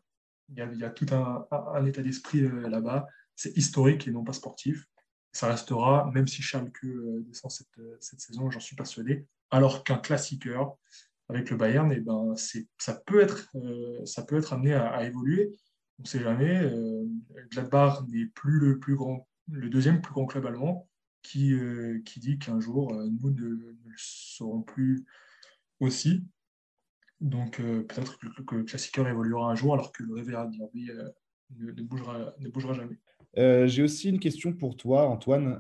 [0.48, 3.06] Il y a, tout un, état d'esprit là-bas.
[3.36, 4.86] C'est historique et non pas sportif.
[5.34, 6.86] Ça restera, même si Schalke
[7.28, 10.78] descend cette saison, j'en suis persuadé alors qu'un classiqueur
[11.30, 12.36] avec le Bayern, eh ben,
[12.78, 15.52] ça, peut être, euh, ça peut être amené à, évoluer.
[16.00, 16.62] On ne sait jamais.
[16.64, 17.06] Euh,
[17.52, 20.88] Gladbach n'est plus le, plus grand, le deuxième plus grand club allemand
[21.24, 25.06] qui, euh, qui dit qu'un jour, nous ne, le serons plus
[25.80, 26.24] aussi.
[27.20, 30.36] Donc peut-être que, le classiqueur évoluera un jour alors que le Réveil
[30.74, 32.98] ne, ne, bougera, ne bougera jamais.
[33.68, 35.60] J'ai aussi une question pour toi, Antoine.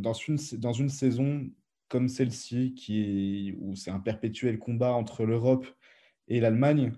[0.00, 1.50] dans, une, dans une saison
[1.92, 5.66] comme celle-ci, qui où c'est un perpétuel combat entre l'Europe
[6.26, 6.94] et l'Allemagne,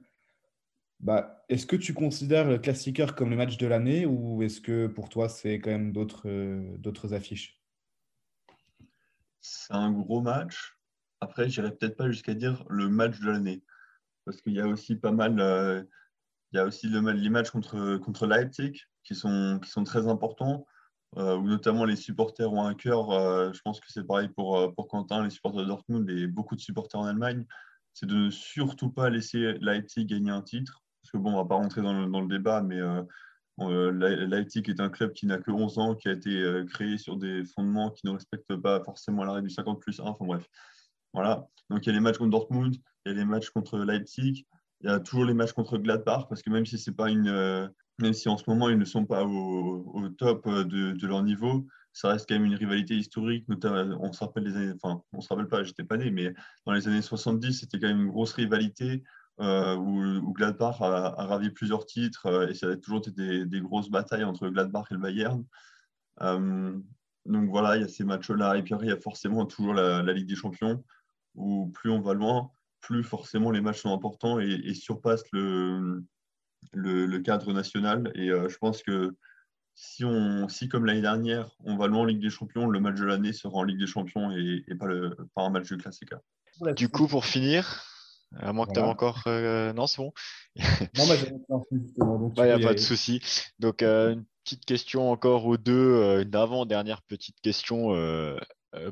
[1.01, 4.87] bah, est-ce que tu considères le classiqueur comme le match de l'année ou est-ce que
[4.87, 7.61] pour toi, c'est quand même d'autres, euh, affiches?
[9.41, 10.79] C'est un gros match.
[11.21, 13.65] Après, je n'irai peut-être pas jusqu'à dire le match de l'année.
[14.25, 15.41] Parce qu'il y a aussi pas mal.
[15.41, 15.83] Euh,
[16.53, 20.07] il y a aussi le, les matchs contre, contre Leipzig qui sont, qui sont très
[20.07, 20.65] importants.
[21.17, 23.11] Où notamment les supporters ont un cœur.
[23.53, 26.61] je pense que c'est pareil pour, pour Quentin, les supporters de Dortmund et beaucoup de
[26.61, 27.45] supporters en Allemagne.
[27.93, 30.83] C'est de ne surtout pas laisser Leipzig gagner un titre.
[31.03, 32.81] Parce que bon, on ne va pas rentrer dans le, dans le débat, mais
[33.61, 33.93] euh,
[34.27, 37.17] Leipzig est un club qui n'a que 11 ans, qui a été euh, créé sur
[37.17, 40.05] des fondements qui ne respectent pas forcément la règle du 50 plus 1.
[40.05, 40.49] Enfin bref.
[41.13, 41.47] Voilà.
[41.71, 42.75] Donc il y a les matchs contre Dortmund,
[43.07, 44.45] il y a les matchs contre Leipzig,
[44.81, 47.29] il y a toujours les matchs contre Gladbach, parce que même si c'est pas une,
[47.29, 47.69] euh,
[47.99, 52.09] même si en ce moment ils ne sont pas au, top de, leur niveau, ça
[52.09, 53.49] reste quand même une rivalité historique.
[53.49, 56.33] Notamment, on se rappelle les années, enfin, on se rappelle pas, j'étais pas né, mais
[56.67, 59.03] dans les années 70, c'était quand même une grosse rivalité
[59.41, 63.91] euh, où, Gladbach a, ravi plusieurs titres euh, et ça a toujours été des, grosses
[63.91, 65.45] batailles entre Gladbach et le Bayern.
[66.23, 66.79] Euh,
[67.27, 68.57] donc voilà, il y a ces matchs-là.
[68.57, 70.85] Et puis il y a forcément toujours la, Ligue des Champions,
[71.35, 76.05] où plus on va loin, plus forcément les matchs sont importants et, surpassent le,
[76.73, 78.13] le, cadre national.
[78.15, 79.17] Et je pense que
[79.75, 82.99] si, on, si comme l'année dernière, on va loin en Ligue des Champions, le match
[82.99, 86.11] de l'année sera en Ligue des Champions et, pas, le, pas un match de classique.
[86.77, 87.85] Du coup, pour finir,
[88.41, 89.23] à moins que tu encore.
[89.27, 90.13] Euh, non, c'est bon.
[90.97, 91.07] non,
[92.29, 93.21] bah, il n'y a pas de souci.
[93.59, 97.91] Donc, euh, une petite question encore aux deux, euh, une avant-dernière petite question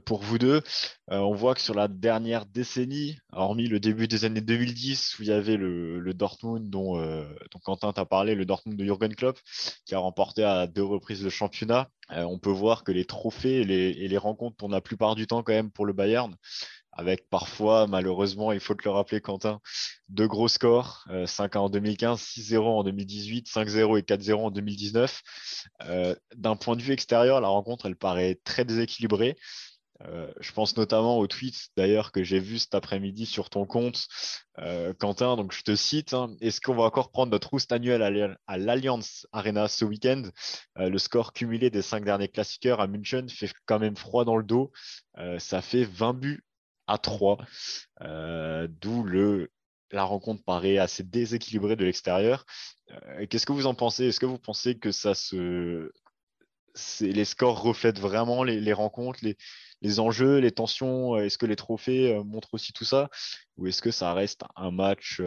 [0.04, 0.62] pour vous deux.
[1.08, 5.28] on voit que sur la dernière décennie, hormis le début des années 2010, où il
[5.28, 9.38] y avait le, Dortmund dont, dont Quentin t'a parlé, le Dortmund de Jürgen Klopp,
[9.84, 13.64] qui a remporté à deux reprises le championnat, on peut voir que les trophées et
[14.08, 16.34] les, rencontres tournent la plupart du temps quand même pour le Bayern
[16.92, 19.60] avec parfois, malheureusement, il faut te le rappeler, Quentin,
[20.08, 25.22] deux gros scores, 5-1 euh, en 2015, 6-0 en 2018, 5-0 et 4-0 en 2019.
[25.84, 29.36] Euh, d'un point de vue extérieur, la rencontre, elle paraît très déséquilibrée.
[30.04, 34.08] Euh, je pense notamment au tweet d'ailleurs que j'ai vu cet après-midi sur ton compte,
[34.98, 35.36] Quentin.
[35.36, 39.26] Donc je te cite hein, Est-ce qu'on va encore prendre notre rouste annuelle à l'Alliance
[39.32, 40.22] Arena ce week-end?
[40.76, 44.44] Le score cumulé des cinq derniers classiqueurs à München fait quand même froid dans le
[44.44, 44.70] dos.
[45.38, 46.44] ça fait 20 buts
[46.86, 47.38] à 3,
[48.02, 49.50] euh, d'où le
[49.90, 52.46] la rencontre paraît assez déséquilibrée de l'extérieur.
[52.90, 54.06] Euh, qu'est-ce que vous en pensez?
[54.06, 55.90] Est-ce que vous pensez que ça se
[57.00, 59.20] les scores reflètent vraiment les, rencontres,
[59.98, 63.08] enjeux, les tensions Est-ce que les trophées euh, montrent aussi tout ça?
[63.56, 65.20] Ou est-ce que ça reste un match,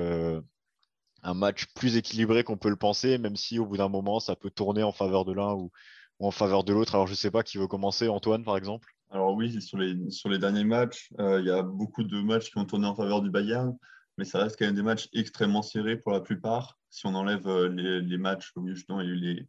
[1.23, 4.35] un match plus équilibré qu'on peut le penser, même si au bout d'un moment, ça
[4.35, 5.71] peut tourner en faveur de l'un ou,
[6.19, 6.95] en faveur de l'autre?
[6.95, 8.95] Alors, je ne sais pas qui veut commencer, Antoine, par exemple?
[9.11, 12.57] Alors oui, sur les, les derniers matchs, euh, il y a beaucoup de matchs qui
[12.57, 13.77] ont tourné en faveur du Bayern,
[14.17, 17.47] mais ça reste quand même des matchs extrêmement serrés pour la plupart, si on enlève
[17.47, 17.69] euh,
[18.01, 19.47] les, matchs où justement il y eu les,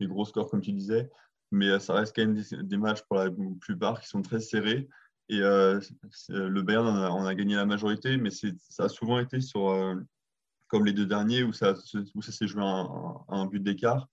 [0.00, 1.10] les, gros scores comme tu disais,
[1.50, 3.30] mais euh, ça reste quand même des, matchs pour la
[3.60, 4.88] plupart qui sont très serrés.
[5.30, 9.94] Et le Bayern en a, gagné la majorité, mais ça a souvent été sur,
[10.68, 11.74] comme les deux derniers, où ça,
[12.14, 12.86] où ça s'est joué à
[13.28, 14.08] un, but d'écart,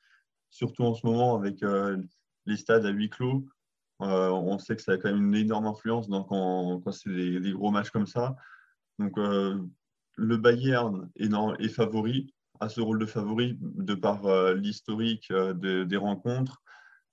[0.49, 1.63] surtout en ce moment avec
[2.45, 3.47] les stades à huis clos
[4.01, 7.51] euh, on sait que ça a quand même une énorme influence donc quand, c'est des,
[7.53, 8.36] gros matchs comme ça.
[8.99, 9.61] Donc, euh,
[10.15, 16.61] le Bayern est, favori, a ce rôle de favori de par euh, l'historique des rencontres,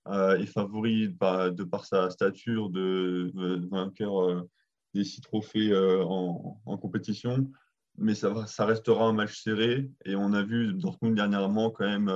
[0.07, 3.31] est favori de par sa stature de,
[3.69, 4.45] vainqueur
[4.93, 7.49] des six trophées en, compétition.
[7.97, 12.11] Mais ça, ça, restera un match serré et on a vu Dortmund dernièrement quand même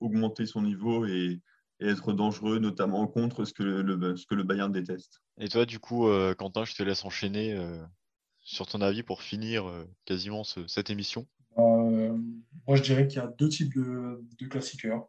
[0.00, 1.40] augmenter son niveau et,
[1.80, 5.20] et être dangereux, notamment contre ce que le, ce que le Bayern déteste.
[5.38, 7.82] Et toi, du coup, euh, Quentin, je te laisse enchaîner euh,
[8.40, 11.26] sur ton avis pour finir euh, quasiment cette émission.
[11.56, 15.08] moi, je dirais qu'il y a deux types de, de classiqueurs.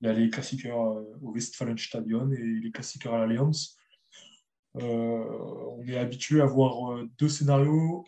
[0.00, 3.76] Il y a les classiqueurs au Westfalenstadion et les classiqueurs à l'Alliance.
[4.74, 8.06] on est habitué à voir deux scénarios,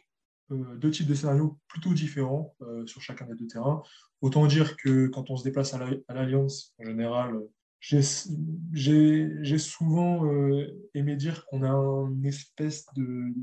[0.51, 2.55] deux types de scénarios plutôt différents
[2.86, 3.82] sur chacun des deux terrains.
[4.22, 7.43] Autant dire que quand on se déplace à l'Alliance, en général,
[7.82, 13.34] j'ai souvent euh, aimé dire qu'on a une espèce de,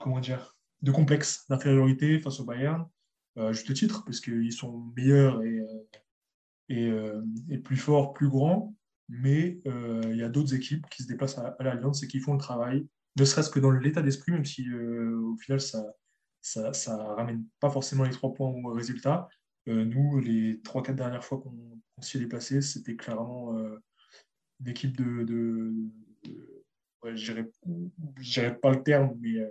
[0.00, 2.86] comment dire, de complexe d'infériorité face au Bayern,
[3.38, 5.84] euh, juste titre, parce qu'ils sont meilleurs et, euh,
[6.68, 6.90] et,
[7.48, 8.74] et, plus forts, plus grands,
[9.08, 12.38] mais il y a d'autres équipes qui se déplacent à, l'Alliance et qui font le
[12.38, 15.84] travail, ne serait-ce que dans l'état d'esprit, même si au final ça
[16.40, 19.28] ça, ramène pas forcément les trois points au résultat,
[19.68, 23.76] euh, nous, les trois, quatre dernières fois qu'on s'y est déplacé, c'était clairement euh,
[24.60, 25.24] une équipe de.
[25.24, 25.74] de,
[27.12, 29.50] dirais pas le terme, euh,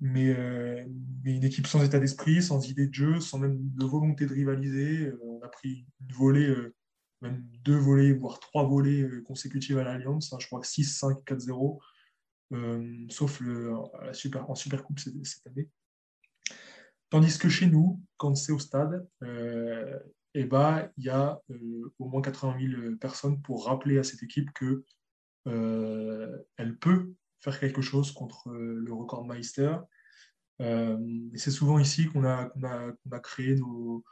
[0.00, 0.36] mais,
[1.24, 4.34] mais, une équipe sans état d'esprit, sans idée de jeu, sans même de volonté de
[4.34, 5.12] rivaliser.
[5.38, 6.54] On a pris une volée,
[7.20, 10.32] même deux volées, voire trois volées consécutives à l'Alliance.
[10.32, 11.80] Hein, je crois que 6, 5, 4, 0.
[13.10, 15.68] sauf le, la super, en Supercoupe cette année.
[17.10, 19.98] Tandis que chez nous, quand c'est au stade, euh,
[20.34, 21.40] eh ben, il y a
[21.98, 24.84] au moins 80 000 personnes pour rappeler à cette équipe que
[25.46, 27.10] elle peut
[27.40, 29.76] faire quelque chose contre le record Meister.
[30.58, 34.04] c'est souvent ici qu'on a, a, a, créé nos,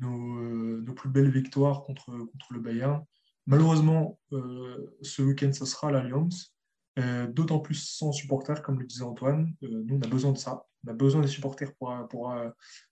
[0.00, 3.04] nos, nos, plus belles victoires contre, contre le Bayern.
[3.46, 6.54] Malheureusement, ce week-end, ce sera l'Alliance.
[6.98, 9.54] Euh, d'autant plus sans supporters, comme le disait Antoine.
[9.62, 10.66] Euh, nous, on a besoin de ça.
[10.84, 12.34] On a besoin des supporters pour, pour,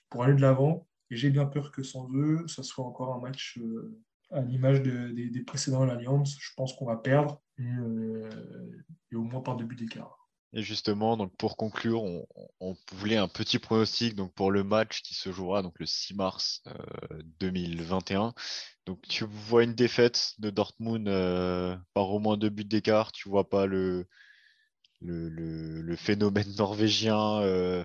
[0.08, 0.86] pour aller de l'avant.
[1.10, 3.98] Et j'ai bien peur que sans eux, ça soit encore un match euh,
[4.30, 6.36] à l'image des précédents l'Alliance.
[6.40, 10.17] Je pense qu'on va perdre et, au moins par deux buts d'écart.
[10.54, 12.02] Et justement, donc pour conclure,
[12.60, 16.14] on, voulait un petit pronostic donc pour le match qui se jouera donc le 6
[16.14, 16.62] mars
[17.40, 18.32] 2021.
[18.86, 23.12] Donc tu vois une défaite de Dortmund euh, par au moins deux buts d'écart.
[23.12, 24.06] Tu vois pas le,
[25.02, 27.84] le, phénomène norvégien euh,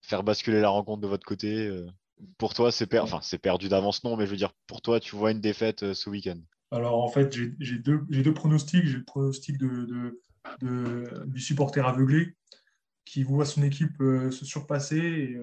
[0.00, 1.66] faire basculer la rencontre de votre côté.
[1.66, 1.86] Euh.
[2.36, 5.32] Pour toi, c'est enfin, perdu d'avance, non, mais je veux dire, pour toi, tu vois
[5.32, 6.38] une défaite ce week-end?
[6.70, 8.86] Alors en fait, j'ai deux, deux, pronostics.
[8.86, 10.20] J'ai le pronostic de,
[10.60, 12.34] du supporter aveuglé
[13.04, 15.36] qui voit son équipe se surpasser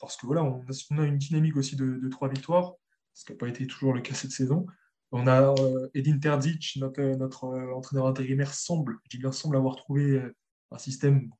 [0.00, 0.64] parce que voilà, on
[0.98, 2.74] a, une dynamique aussi de trois victoires
[3.14, 4.66] ce qui n'a pas été toujours le cas cette saison.
[5.10, 7.00] On a euh, Edin Terzic, notre,
[7.44, 10.34] euh, entraîneur intérimaire, semble, je semble avoir trouvé euh,
[10.70, 11.30] un système,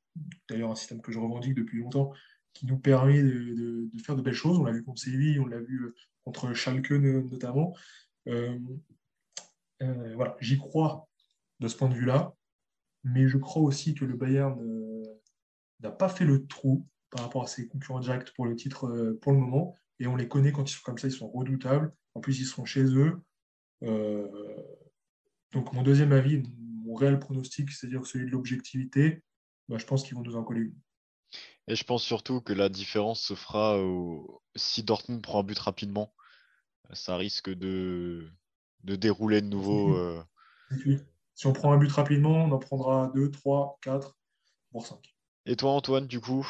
[0.47, 2.11] d'ailleurs un système que je revendique depuis longtemps,
[2.53, 4.59] qui nous permet de, faire de belles choses.
[4.59, 5.91] On l'a vu contre Séville, on l'a vu
[6.23, 7.75] contre Schalke notamment.
[9.79, 11.09] voilà, j'y crois
[11.59, 12.35] de ce point de vue-là,
[13.03, 14.59] mais je crois aussi que le Bayern
[15.81, 19.31] n'a pas fait le trou par rapport à ses concurrents directs pour le titre pour
[19.31, 19.75] le moment.
[19.99, 21.93] Et on les connaît quand ils sont comme ça, ils sont redoutables.
[22.15, 23.21] En plus, ils sont chez eux.
[23.83, 24.27] Euh,
[25.51, 26.43] donc, mon deuxième avis,
[26.83, 29.23] mon réel pronostic, c'est-à-dire celui de l'objectivité,
[29.69, 30.75] bah, je pense qu'ils vont nous en coller une.
[31.67, 33.79] Et je pense surtout que la différence se fera
[34.55, 36.13] si Dortmund prend un but rapidement.
[36.91, 38.29] Ça risque de,
[38.83, 39.95] de dérouler de nouveau.
[39.95, 40.21] Euh,
[41.35, 44.15] si on prend un but rapidement, on en prendra 2, 3, 4,
[44.71, 44.97] voire 5.
[45.45, 46.47] Et toi, Antoine, du coup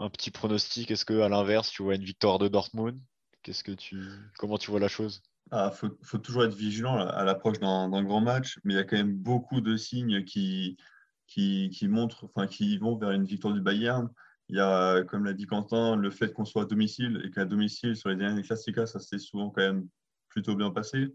[0.00, 2.98] un petit pronostic Est-ce que à l'inverse, tu vois une victoire de Dortmund?
[3.42, 4.02] Qu'est-ce que tu,
[4.38, 5.22] comment tu vois la chose?
[5.46, 8.84] Il ah, faut, toujours être vigilant à l'approche d'un grand match, mais il y a
[8.84, 10.76] quand même beaucoup de signes qui,
[11.26, 14.08] qui, montrent, enfin, qui vont vers une victoire du Bayern.
[14.48, 17.44] Il y a, comme l'a dit Quentin, le fait qu'on soit à domicile et qu'à
[17.44, 19.88] domicile, sur les derniers Classica, ça s'est souvent quand même
[20.28, 21.14] plutôt bien passé.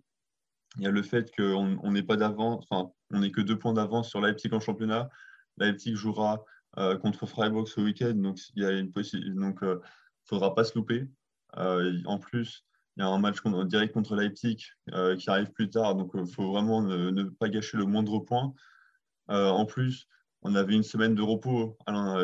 [0.77, 3.73] Il y a le fait qu'on n'est pas d'avance, enfin, on n'est que deux points
[3.73, 5.09] d'avance sur Leipzig en championnat.
[5.57, 6.43] Leipzig jouera
[6.77, 8.13] euh, contre Freiburg ce week-end.
[8.15, 9.79] Donc, il y euh,
[10.25, 11.07] faudra pas se louper.
[11.57, 12.65] Euh, en plus,
[12.97, 14.57] il y a un match direct contre Leipzig
[15.17, 15.95] qui arrive plus tard.
[15.95, 18.53] Donc, il faut vraiment ne, pas gâcher le moindre point.
[19.27, 20.07] en plus,
[20.41, 21.77] on avait une semaine de repos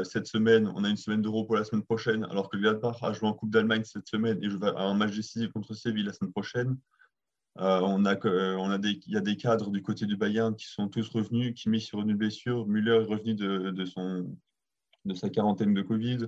[0.04, 3.12] cette semaine, on a une semaine de repos la semaine prochaine, alors que Gladbach a
[3.12, 6.32] joué en Coupe d'Allemagne cette semaine et joue un match décisif contre Séville la semaine
[6.32, 6.78] prochaine.
[7.62, 8.18] On a,
[8.58, 11.08] on a des, il y a des cadres du côté du Bayern qui sont tous
[11.10, 12.66] revenus, qui mis sur une blessure.
[12.66, 14.36] Müller est revenu de, de, son,
[15.06, 16.26] de sa quarantaine de Covid.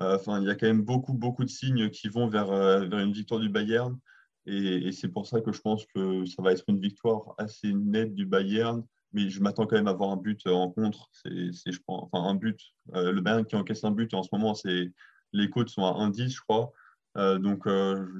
[0.00, 2.86] Euh, enfin, il y a quand même beaucoup, beaucoup de signes qui vont vers, euh,
[2.86, 3.98] vers une victoire du Bayern.
[4.46, 8.14] Et, c'est pour ça que je pense que ça va être une victoire assez nette
[8.14, 8.84] du Bayern.
[9.12, 11.08] Mais je m'attends quand même à avoir un but en contre.
[11.12, 12.60] C'est, je pense, enfin, un but.
[12.94, 14.92] Euh, le Bayern qui encaisse un but en ce moment, c'est
[15.32, 16.72] les côtes sont à 1-10, je crois.
[17.14, 17.66] Donc,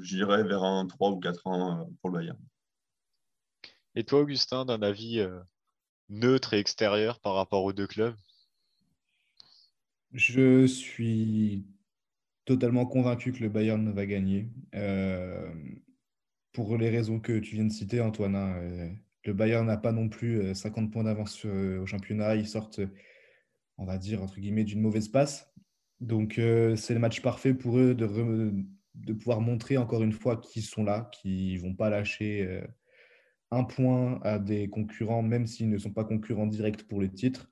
[0.01, 2.39] j'irai vers un 3 ou 4-1 pour le Bayern.
[3.95, 5.25] Et toi, Augustin, d'un avis
[6.09, 8.17] neutre et extérieur par rapport aux deux clubs?
[10.13, 11.67] Je suis
[12.45, 14.49] totalement convaincu que le Bayern va gagner.
[14.75, 15.53] Euh,
[16.53, 18.89] pour les raisons que tu viens de citer, Antoine, hein, euh,
[19.25, 22.37] le Bayern n'a pas non plus 50 euh, points d'avance au championnat.
[22.37, 22.81] Ils sortent,
[23.77, 25.53] on va dire, entre guillemets, d'une mauvaise passe.
[26.01, 28.55] Donc, c'est le match parfait pour eux de,
[28.99, 32.63] de pouvoir montrer encore une fois qu'ils sont là, qu'ils vont pas lâcher
[33.51, 37.49] un point à des concurrents, même s'ils ne sont pas concurrents directs pour le titre.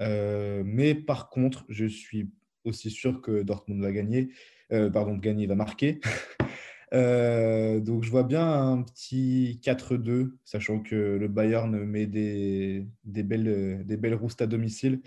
[0.00, 2.30] Euh, mais par contre, je suis
[2.64, 4.30] aussi sûr que Dortmund va gagner.
[4.72, 6.00] Euh, pardon, gagner va marquer.
[6.94, 13.24] Euh, donc je vois bien un petit 4-2, sachant que le Bayern met des, des
[13.24, 15.02] belles, des belles roustes à domicile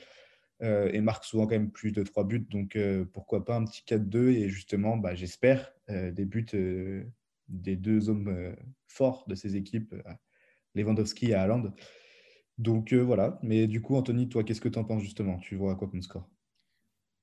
[0.62, 2.48] et marque souvent quand même plus de 3 buts.
[2.50, 2.78] Donc
[3.14, 6.46] pourquoi pas un petit 4-2 et justement, bah, j'espère des buts
[7.48, 8.56] des deux hommes
[8.88, 9.96] forts de ces équipes,
[10.76, 11.72] Lewandowski et Haaland.
[12.60, 15.40] Donc euh, voilà, mais du coup, Anthony, toi, qu'est-ce que tu en penses justement?
[15.40, 16.30] Tu vois à quoi comme score?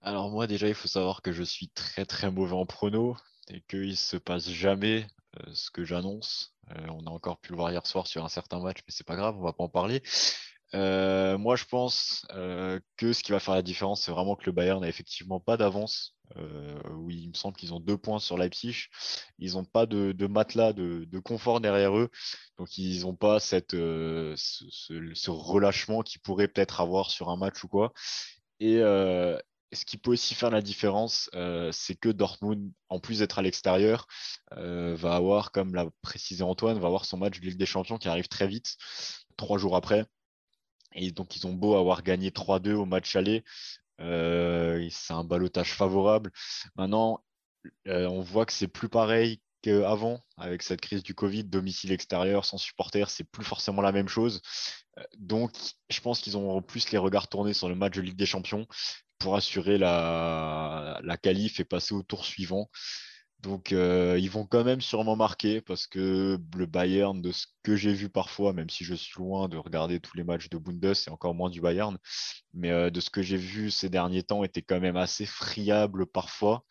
[0.01, 3.17] Alors moi, déjà, il faut savoir que je suis très très mauvais en prono
[3.49, 5.07] et qu'il ne se passe jamais
[5.37, 6.57] euh, ce que j'annonce.
[6.71, 9.07] Euh, on a encore pu le voir hier soir sur un certain match, mais c'est
[9.07, 10.03] pas grave, on va pas en parler.
[11.39, 12.27] Moi, je pense
[12.97, 15.57] que ce qui va faire la différence, c'est vraiment que le Bayern n'a effectivement pas
[15.57, 16.13] d'avance
[16.97, 18.89] oui, il me semble qu'ils ont deux points sur Leipzig.
[19.39, 22.11] Ils n'ont pas de, matelas de, confort derrière eux.
[22.59, 27.69] Donc, ils n'ont pas cette, ce, relâchement qu'ils pourraient peut-être avoir sur un match ou
[27.69, 27.93] quoi.
[28.61, 28.83] Et,
[29.73, 33.43] ce qui peut aussi faire la différence, euh, c'est que Dortmund, en plus d'être à
[33.43, 34.07] l'extérieur,
[34.53, 37.99] euh, va avoir, comme l'a précisé Antoine, va avoir son match de Ligue des Champions
[37.99, 38.77] qui arrive très vite,
[39.37, 40.07] trois jours après.
[40.97, 43.45] Et donc, ils ont beau avoir gagné 3-2 au match aller.
[44.01, 46.33] Euh, c'est un balotage favorable.
[46.77, 47.23] Maintenant,
[47.87, 52.59] on voit que c'est plus pareil qu'avant, avec cette crise du Covid, domicile extérieur, sans
[52.59, 54.41] supporters, c'est plus forcément la même chose.
[55.19, 55.53] Donc,
[55.91, 58.67] je pense qu'ils ont plus les regards tournés sur le match de Ligue des Champions
[59.19, 62.71] pour assurer la, la qualif et passer au tour suivant.
[63.47, 67.77] Donc, euh, ils vont quand même sûrement marquer parce que le Bayern, de ce que
[67.77, 70.85] j'ai vu parfois, même si je suis loin de regarder tous les matchs de Bundes
[70.85, 71.97] et encore moins du Bayern,
[72.55, 76.07] mais euh, de ce que j'ai vu ces derniers temps, était quand même assez friable
[76.07, 76.65] parfois.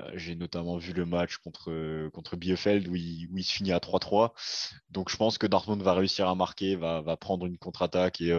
[0.00, 4.32] Euh, j'ai notamment vu le match contre, contre Bielefeld où il, se finit à 3-3.
[4.90, 8.30] Donc, je pense que Dortmund va réussir à marquer, va, va prendre une contre-attaque et,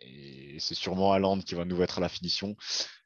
[0.00, 2.54] et c'est sûrement Haaland qui va nous mettre à la finition.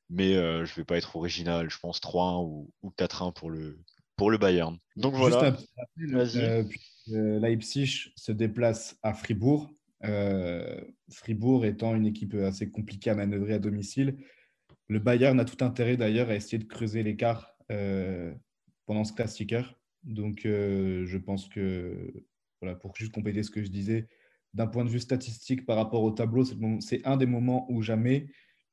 [0.08, 1.68] Mais euh, je ne vais pas être original.
[1.70, 3.78] Je pense 3-1 ou, 4-1 pour le,
[4.16, 4.78] pour le Bayern.
[4.96, 5.56] Donc voilà.
[5.98, 6.64] Euh,
[7.12, 9.72] euh, Leipzig se déplace à Fribourg.
[11.10, 14.16] Fribourg étant une équipe assez compliquée à manœuvrer à domicile.
[14.88, 17.56] Le Bayern a tout intérêt d'ailleurs à essayer de creuser l'écart
[18.86, 19.80] pendant ce classiqueur.
[20.04, 22.12] Donc je pense que,
[22.60, 24.06] voilà, pour juste compléter ce que je disais,
[24.54, 26.44] d'un point de vue statistique par rapport au tableau,
[26.80, 28.28] c'est un des moments où jamais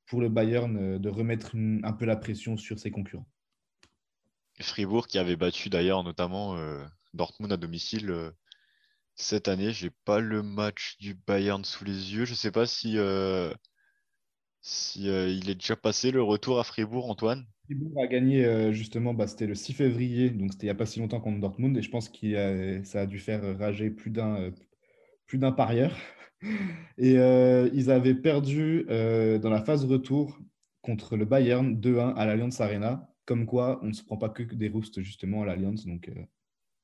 [0.06, 3.28] pour le Bayern euh, de remettre un peu la pression sur ses concurrents.
[4.60, 6.84] Fribourg qui avait battu d'ailleurs notamment euh,
[7.14, 8.32] Dortmund à domicile euh,
[9.16, 9.72] cette année.
[9.72, 12.26] J'ai pas le match du Bayern sous les yeux.
[12.26, 12.98] Je sais pas si,
[14.62, 17.46] si il est déjà passé le retour à Fribourg, Antoine.
[17.66, 20.88] Fribourg a gagné justement, bah, c'était le 6 février, donc c'était il n'y a pas
[20.88, 24.52] si longtemps contre Dortmund, et je pense que ça a dû faire rager plus d'un
[25.26, 25.96] plus d'un parieur.
[26.98, 30.40] Et euh, ils avaient perdu euh, dans la phase retour
[30.82, 33.10] contre le Bayern 2-1 à l'Alliance Arena.
[33.26, 35.86] Comme quoi, on ne se prend pas que des roustes justement à l'Alliance.
[35.86, 36.24] Donc euh,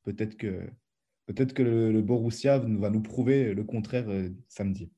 [0.04, 0.70] peut-être que,
[1.26, 4.08] peut-être que le, Borussia va nous prouver le contraire
[4.48, 4.90] samedi.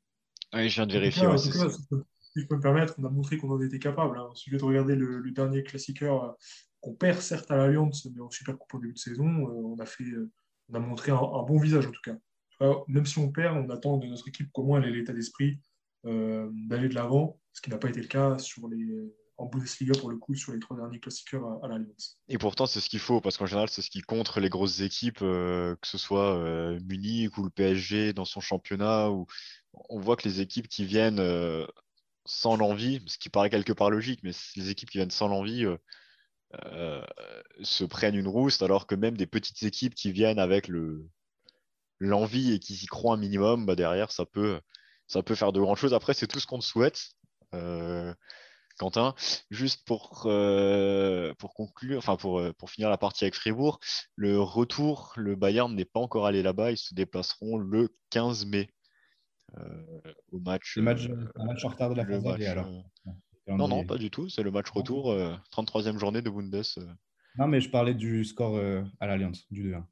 [0.54, 1.28] Oui, je viens de vérifier.
[1.38, 4.20] si je peux me permettre, on a montré qu'on en était capable.
[4.20, 4.28] Hein.
[4.32, 6.38] Au sujet de regarder le, dernier classiqueur
[6.80, 9.86] qu'on perd certes à l'Alliance, mais en super coupe au début de saison, on, a
[9.86, 10.06] fait,
[10.70, 12.18] on a montré un bon visage en tout cas
[12.88, 15.59] même si on perd, on attend de notre équipe qu'au moins elle ait l'état d'esprit
[16.05, 18.38] euh, d'aller de l'avant, ce qui n'a pas été le cas
[19.38, 22.18] en Bundesliga pour le coup sur les trois derniers classiqueurs à, l'Alliance.
[22.28, 24.82] Et pourtant, c'est ce qu'il faut, parce qu'en général, c'est ce qui contre les grosses
[24.82, 29.26] équipes, euh, que ce soit euh, Munich ou le PSG dans son championnat, où
[29.89, 31.22] on voit que les équipes qui viennent
[32.26, 35.66] sans l'envie, ce qui paraît quelque part logique, mais les équipes qui viennent sans l'envie
[37.62, 41.09] se prennent une rousse, alors que même des petites équipes qui viennent avec le,
[42.02, 44.60] l'envie et qu'ils y croient un minimum, bah derrière, ça peut,
[45.08, 45.93] ça peut faire de grandes choses.
[45.93, 47.12] Après, c'est tout ce qu'on te souhaite.
[47.54, 48.14] Euh,
[48.80, 49.14] Quentin,
[49.52, 53.80] juste pour, euh, pour conclure, enfin pour, euh, pour finir la partie avec Fribourg,
[54.16, 58.70] le retour, le Bayern n'est pas encore allé là-bas, ils se déplaceront le 15 mai
[60.32, 60.78] au match.
[60.78, 62.72] Le match, un match en retard de la phase alors.
[63.47, 65.14] Non, non, pas du tout, c'est le match retour,
[65.52, 66.64] 33e journée de Bundes.
[67.38, 68.58] Non, mais je parlais du score
[68.99, 69.84] à l'Alliance, du 2-1.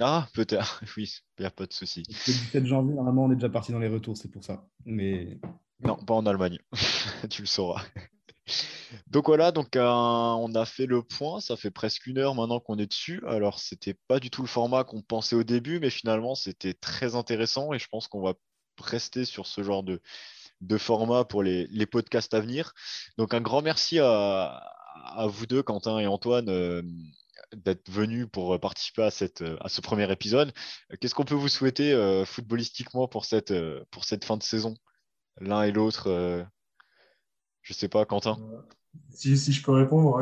[0.00, 2.02] Ah, peut-être, oui, il n'y a pas de souci.
[2.08, 4.64] Le 17 janvier, normalement, on est déjà parti dans les retours, c'est pour ça.
[4.84, 5.38] Mais...
[5.80, 6.58] Non, pas en Allemagne,
[7.30, 7.82] tu le sauras.
[9.08, 12.60] Donc voilà, donc euh, on a fait le point, ça fait presque une heure maintenant
[12.60, 13.22] qu'on est dessus.
[13.26, 17.14] Alors c'était pas du tout le format qu'on pensait au début, mais finalement c'était très
[17.14, 18.34] intéressant et je pense qu'on va
[18.80, 20.00] rester sur ce genre de,
[20.60, 22.72] de format pour les, podcasts à venir.
[23.16, 24.62] Donc un grand merci à,
[25.26, 26.82] vous deux, Quentin et Antoine, euh,
[27.52, 30.52] d'être venu pour euh, participer à, cette, euh, à ce premier épisode.
[30.92, 31.94] Euh, qu'est-ce qu'on peut vous souhaiter
[32.26, 33.54] footballistiquement pour cette,
[33.90, 34.74] pour cette fin de saison?
[35.40, 36.08] L'un et l'autre,
[37.62, 38.38] je ne sais pas, Quentin.
[39.10, 40.20] Si, si, je peux répondre,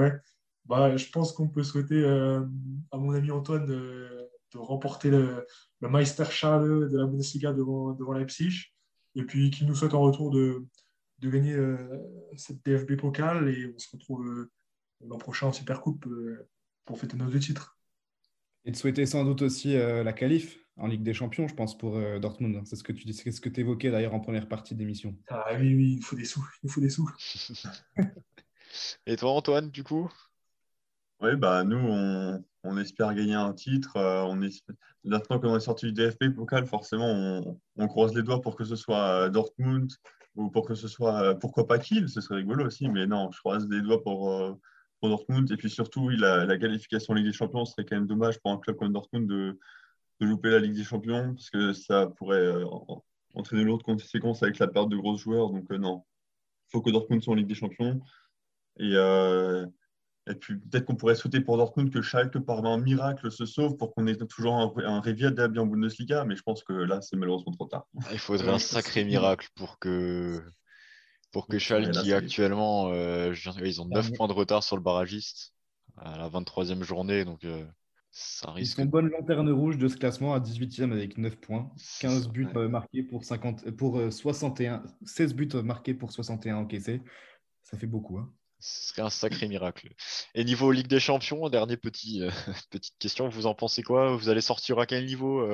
[0.67, 4.13] bah, je pense qu'on peut souhaiter à mon ami Antoine de,
[4.55, 5.47] remporter le,
[5.81, 8.73] le Meisterschale de la Bundesliga devant, devant Leipzig.
[9.15, 10.67] Et puis qu'il nous souhaite en retour de,
[11.19, 11.57] de gagner
[12.37, 13.49] cette DFB Pokal.
[13.49, 14.49] Et on se retrouve
[15.05, 16.07] l'an prochain en Supercoupe
[16.87, 17.77] pour fêter nos deux titres.
[18.65, 21.77] Et de souhaiter sans doute aussi euh, la qualif en Ligue des Champions, je pense,
[21.77, 22.61] pour euh, Dortmund.
[22.65, 25.17] C'est ce que tu c'est ce que évoquais d'ailleurs en première partie d'émission.
[25.29, 26.45] Ah oui, oui, il faut des sous.
[26.63, 27.09] Il faut des sous.
[29.07, 30.11] Et toi, Antoine, du coup?
[31.21, 33.97] Oui, bah, nous, on, on, espère gagner un titre.
[33.97, 34.39] Euh, on
[35.05, 38.65] Maintenant qu'on est sorti du DFB Pokal, forcément, on, on, croise les doigts pour que
[38.65, 39.91] ce soit Dortmund
[40.35, 42.89] ou pour que ce soit, pourquoi pas Kiel, ce serait rigolo aussi.
[42.89, 44.59] Mais non, je croise les doigts pour
[45.01, 45.51] pour Dortmund.
[45.51, 48.53] Et puis surtout, la, la qualification en Ligue des Champions serait quand même dommage pour
[48.53, 49.59] un club comme Dortmund de,
[50.21, 52.65] de louper la Ligue des Champions, parce que ça pourrait euh,
[53.35, 55.51] entraîner l'autre conséquence avec la perte de gros joueurs.
[55.51, 56.05] Donc euh, non,
[56.69, 58.01] il faut que Dortmund soit en Ligue des Champions.
[58.79, 59.67] Et, euh,
[60.29, 63.77] et puis peut-être qu'on pourrait souhaiter pour Dortmund que Schalke, par un miracle, se sauve
[63.77, 67.01] pour qu'on ait toujours un, un Rivière derby en Bundesliga, mais je pense que là,
[67.01, 67.87] c'est malheureusement trop tard.
[68.13, 70.43] Il faudrait un sacré miracle pour que
[71.37, 75.53] pour que Schalke, qui actuellement, euh, ils ont 9 points de retard sur le barragiste
[75.99, 77.63] à la 23e journée, donc euh,
[78.11, 78.79] ça risque.
[78.79, 81.71] Ils sont bonne lanterne rouge de ce classement à 18e avec 9 points,
[82.01, 87.03] 15 buts euh, marqués pour, 50, pour 61, 16 buts marqués pour 61 encaissés.
[87.63, 88.17] Ça fait beaucoup.
[88.17, 88.33] Hein.
[88.59, 89.93] Ce serait un sacré miracle.
[90.35, 92.23] Et niveau Ligue des Champions, dernier petit,
[92.71, 94.17] petite question, vous en pensez quoi?
[94.17, 95.47] Vous allez sortir à quel niveau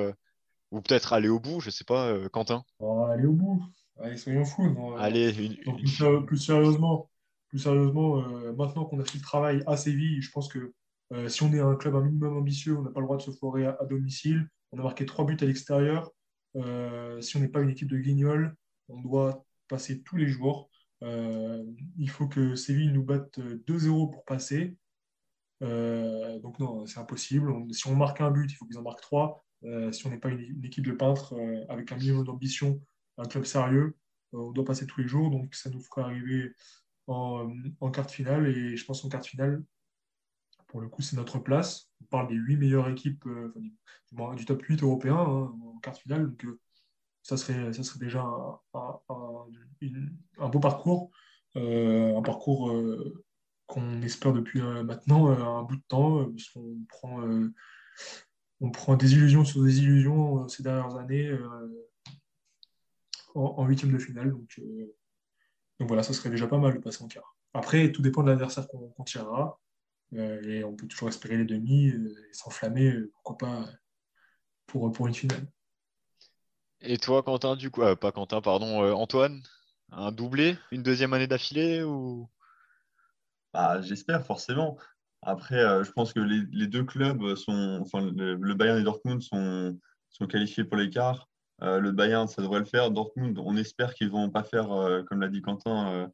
[0.71, 2.63] Ou peut-être aller au bout, je sais pas, Quentin?
[2.79, 3.61] Oh, Aller au bout.
[3.99, 4.95] Allez, soyons fous.
[4.97, 5.31] Allez,
[6.25, 7.09] plus, sérieusement,
[7.49, 10.73] plus sérieusement euh, maintenant qu'on a fait le travail à Séville, je pense que
[11.11, 13.21] euh, si on est un club un minimum ambitieux, on n'a pas le droit de
[13.21, 14.47] se foirer à, domicile.
[14.71, 16.11] On a marqué trois buts à l'extérieur.
[16.55, 18.55] Euh, si on n'est pas une équipe de guignols,
[18.89, 20.69] on doit passer tous les jours.
[21.01, 24.75] il faut que Séville nous batte 2-0 pour passer.
[25.61, 27.53] donc non, c'est impossible.
[27.71, 29.45] si on marque un but, il faut qu'ils en marquent trois.
[29.91, 31.35] si on n'est pas une, équipe de peintres
[31.69, 32.81] avec un minimum d'ambition,
[33.17, 33.95] un club sérieux.
[34.33, 36.53] Euh, on doit passer tous les jours, donc ça nous fera arriver
[37.07, 37.49] en,
[37.79, 38.47] en quart de finale.
[38.47, 39.63] Et je pense qu'en quart de finale,
[40.67, 41.89] pour le coup, c'est notre place.
[42.01, 43.53] On parle des huit meilleures équipes euh,
[44.35, 46.29] du, top 8 européen hein, en quart de finale.
[46.29, 46.59] Donc, euh,
[47.21, 48.59] ça, serait, déjà un,
[50.49, 51.11] beau parcours.
[51.55, 52.73] un parcours
[53.65, 56.85] qu'on espère depuis maintenant un bout de temps, parce qu'on
[58.59, 61.33] on prend des illusions sur des illusions ces dernières années
[63.35, 64.31] en huitième de finale.
[64.31, 64.95] Donc, euh,
[65.79, 67.35] donc voilà, ça serait déjà pas mal de passer en quart.
[67.53, 69.59] Après, tout dépend de l'adversaire qu'on tirera.
[70.13, 73.65] Euh, et on peut toujours espérer les demi euh, et s'enflammer, pourquoi pas,
[74.67, 75.47] pour, pour une finale.
[76.81, 79.41] Et toi, Quentin, du coup, pas Quentin, pardon, Antoine,
[79.91, 82.29] un doublé, une deuxième année d'affilée ou?
[83.53, 84.77] Bah, J'espère forcément.
[85.21, 89.79] Après, je pense que les, deux clubs sont, enfin, le, Bayern et Dortmund sont,
[90.09, 91.29] sont qualifiés pour l'écart.
[91.63, 92.91] Euh, le Bayern, ça devrait le faire.
[92.91, 96.07] Dortmund, on espère qu'ils ne vont pas faire, euh, comme l'a dit Quentin, euh,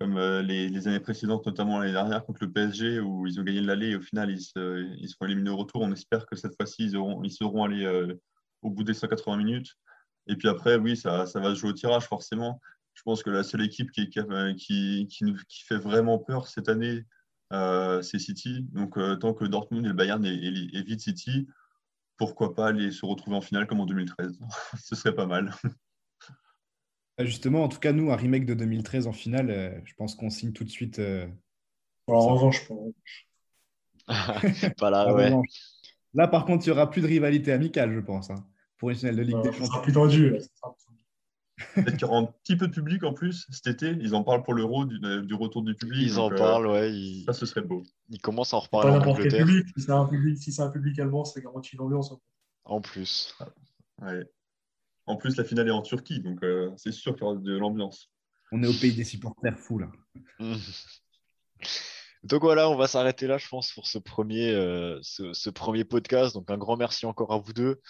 [0.00, 3.90] comme les, années précédentes, notamment l'année dernière contre le PSG, où ils ont gagné l'aller
[3.90, 5.82] et au final, ils, se, seront éliminés au retour.
[5.82, 8.16] On espère que cette fois-ci, ils, ils seront allés
[8.62, 9.74] au bout des 180 minutes.
[10.28, 12.60] Et puis après, oui, ça, ça, va se jouer au tirage, forcément.
[12.94, 17.04] Je pense que la seule équipe qui, qui, qui, fait vraiment peur cette année,
[17.50, 18.66] c'est City.
[18.72, 21.48] Donc, tant que Dortmund et le Bayern évitent City,
[22.18, 24.38] pourquoi pas aller se retrouver en finale comme en 2013
[24.82, 25.54] Ce serait pas mal.
[27.16, 30.14] Ah, justement, en tout cas, nous, un remake de 2013 en finale, euh, je pense
[30.14, 30.98] qu'on signe tout de suite.
[30.98, 31.26] Euh,
[32.06, 32.68] en revanche,
[34.78, 35.32] pas là, ouais.
[36.14, 38.46] Là, par contre, il n'y aura plus de rivalité amicale, je pense, hein,
[38.78, 39.64] pour une finale de Ligue des Champions.
[39.64, 40.36] Ça sera plus tendu.
[41.74, 43.96] Peut-être qu'il y aura un petit peu de public en plus cet été.
[44.00, 46.02] Ils en parlent pour l'euro, du, retour du public.
[46.02, 46.92] Ils en euh, parlent, ouais.
[47.26, 47.82] Ça, ce serait beau.
[48.10, 49.44] Ils commencent à en reparler en Angleterre.
[49.44, 49.66] Public.
[49.76, 52.14] Si c'est un public, si un public allemand, ça garantit une ambiance.
[52.64, 53.34] En plus.
[54.00, 54.24] Ouais.
[55.06, 57.56] En plus, la finale est en Turquie, donc euh, c'est sûr qu'il y aura de
[57.56, 58.10] l'ambiance.
[58.52, 59.90] On est au pays des supporters fous, là.
[62.24, 66.34] Donc voilà, on va s'arrêter là, je pense, pour ce premier, euh, ce, premier podcast.
[66.34, 67.80] Donc un grand merci encore à vous deux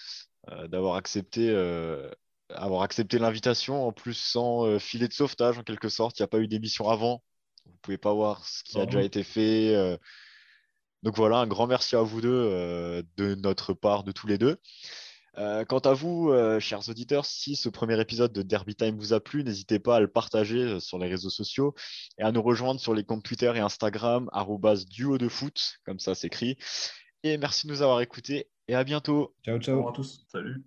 [0.69, 1.51] d'avoir accepté
[2.51, 6.19] avoir accepté l'invitation, en plus sans euh, filet de sauvetage en quelque sorte.
[6.19, 7.23] Il n'y a pas eu d'émission avant.
[7.67, 9.75] Vous ne pouvez pas voir ce qui a déjà été fait.
[9.75, 9.97] Euh.
[11.03, 14.39] Donc voilà, un grand merci à vous deux euh, de notre part, de tous les
[14.39, 14.57] deux.
[15.37, 19.45] quant à vous, chers auditeurs, si ce premier épisode de Derby Time vous a plu,
[19.45, 21.75] n'hésitez pas à le partager sur les réseaux sociaux
[22.19, 24.29] et à nous rejoindre sur les comptes Twitter et Instagram,
[24.91, 26.57] duo de foot, comme ça s'écrit.
[27.23, 29.35] Et merci de nous avoir écoutés et à bientôt.
[29.45, 29.89] Ciao, ciao.
[29.89, 30.27] à tous.
[30.33, 30.65] Salut.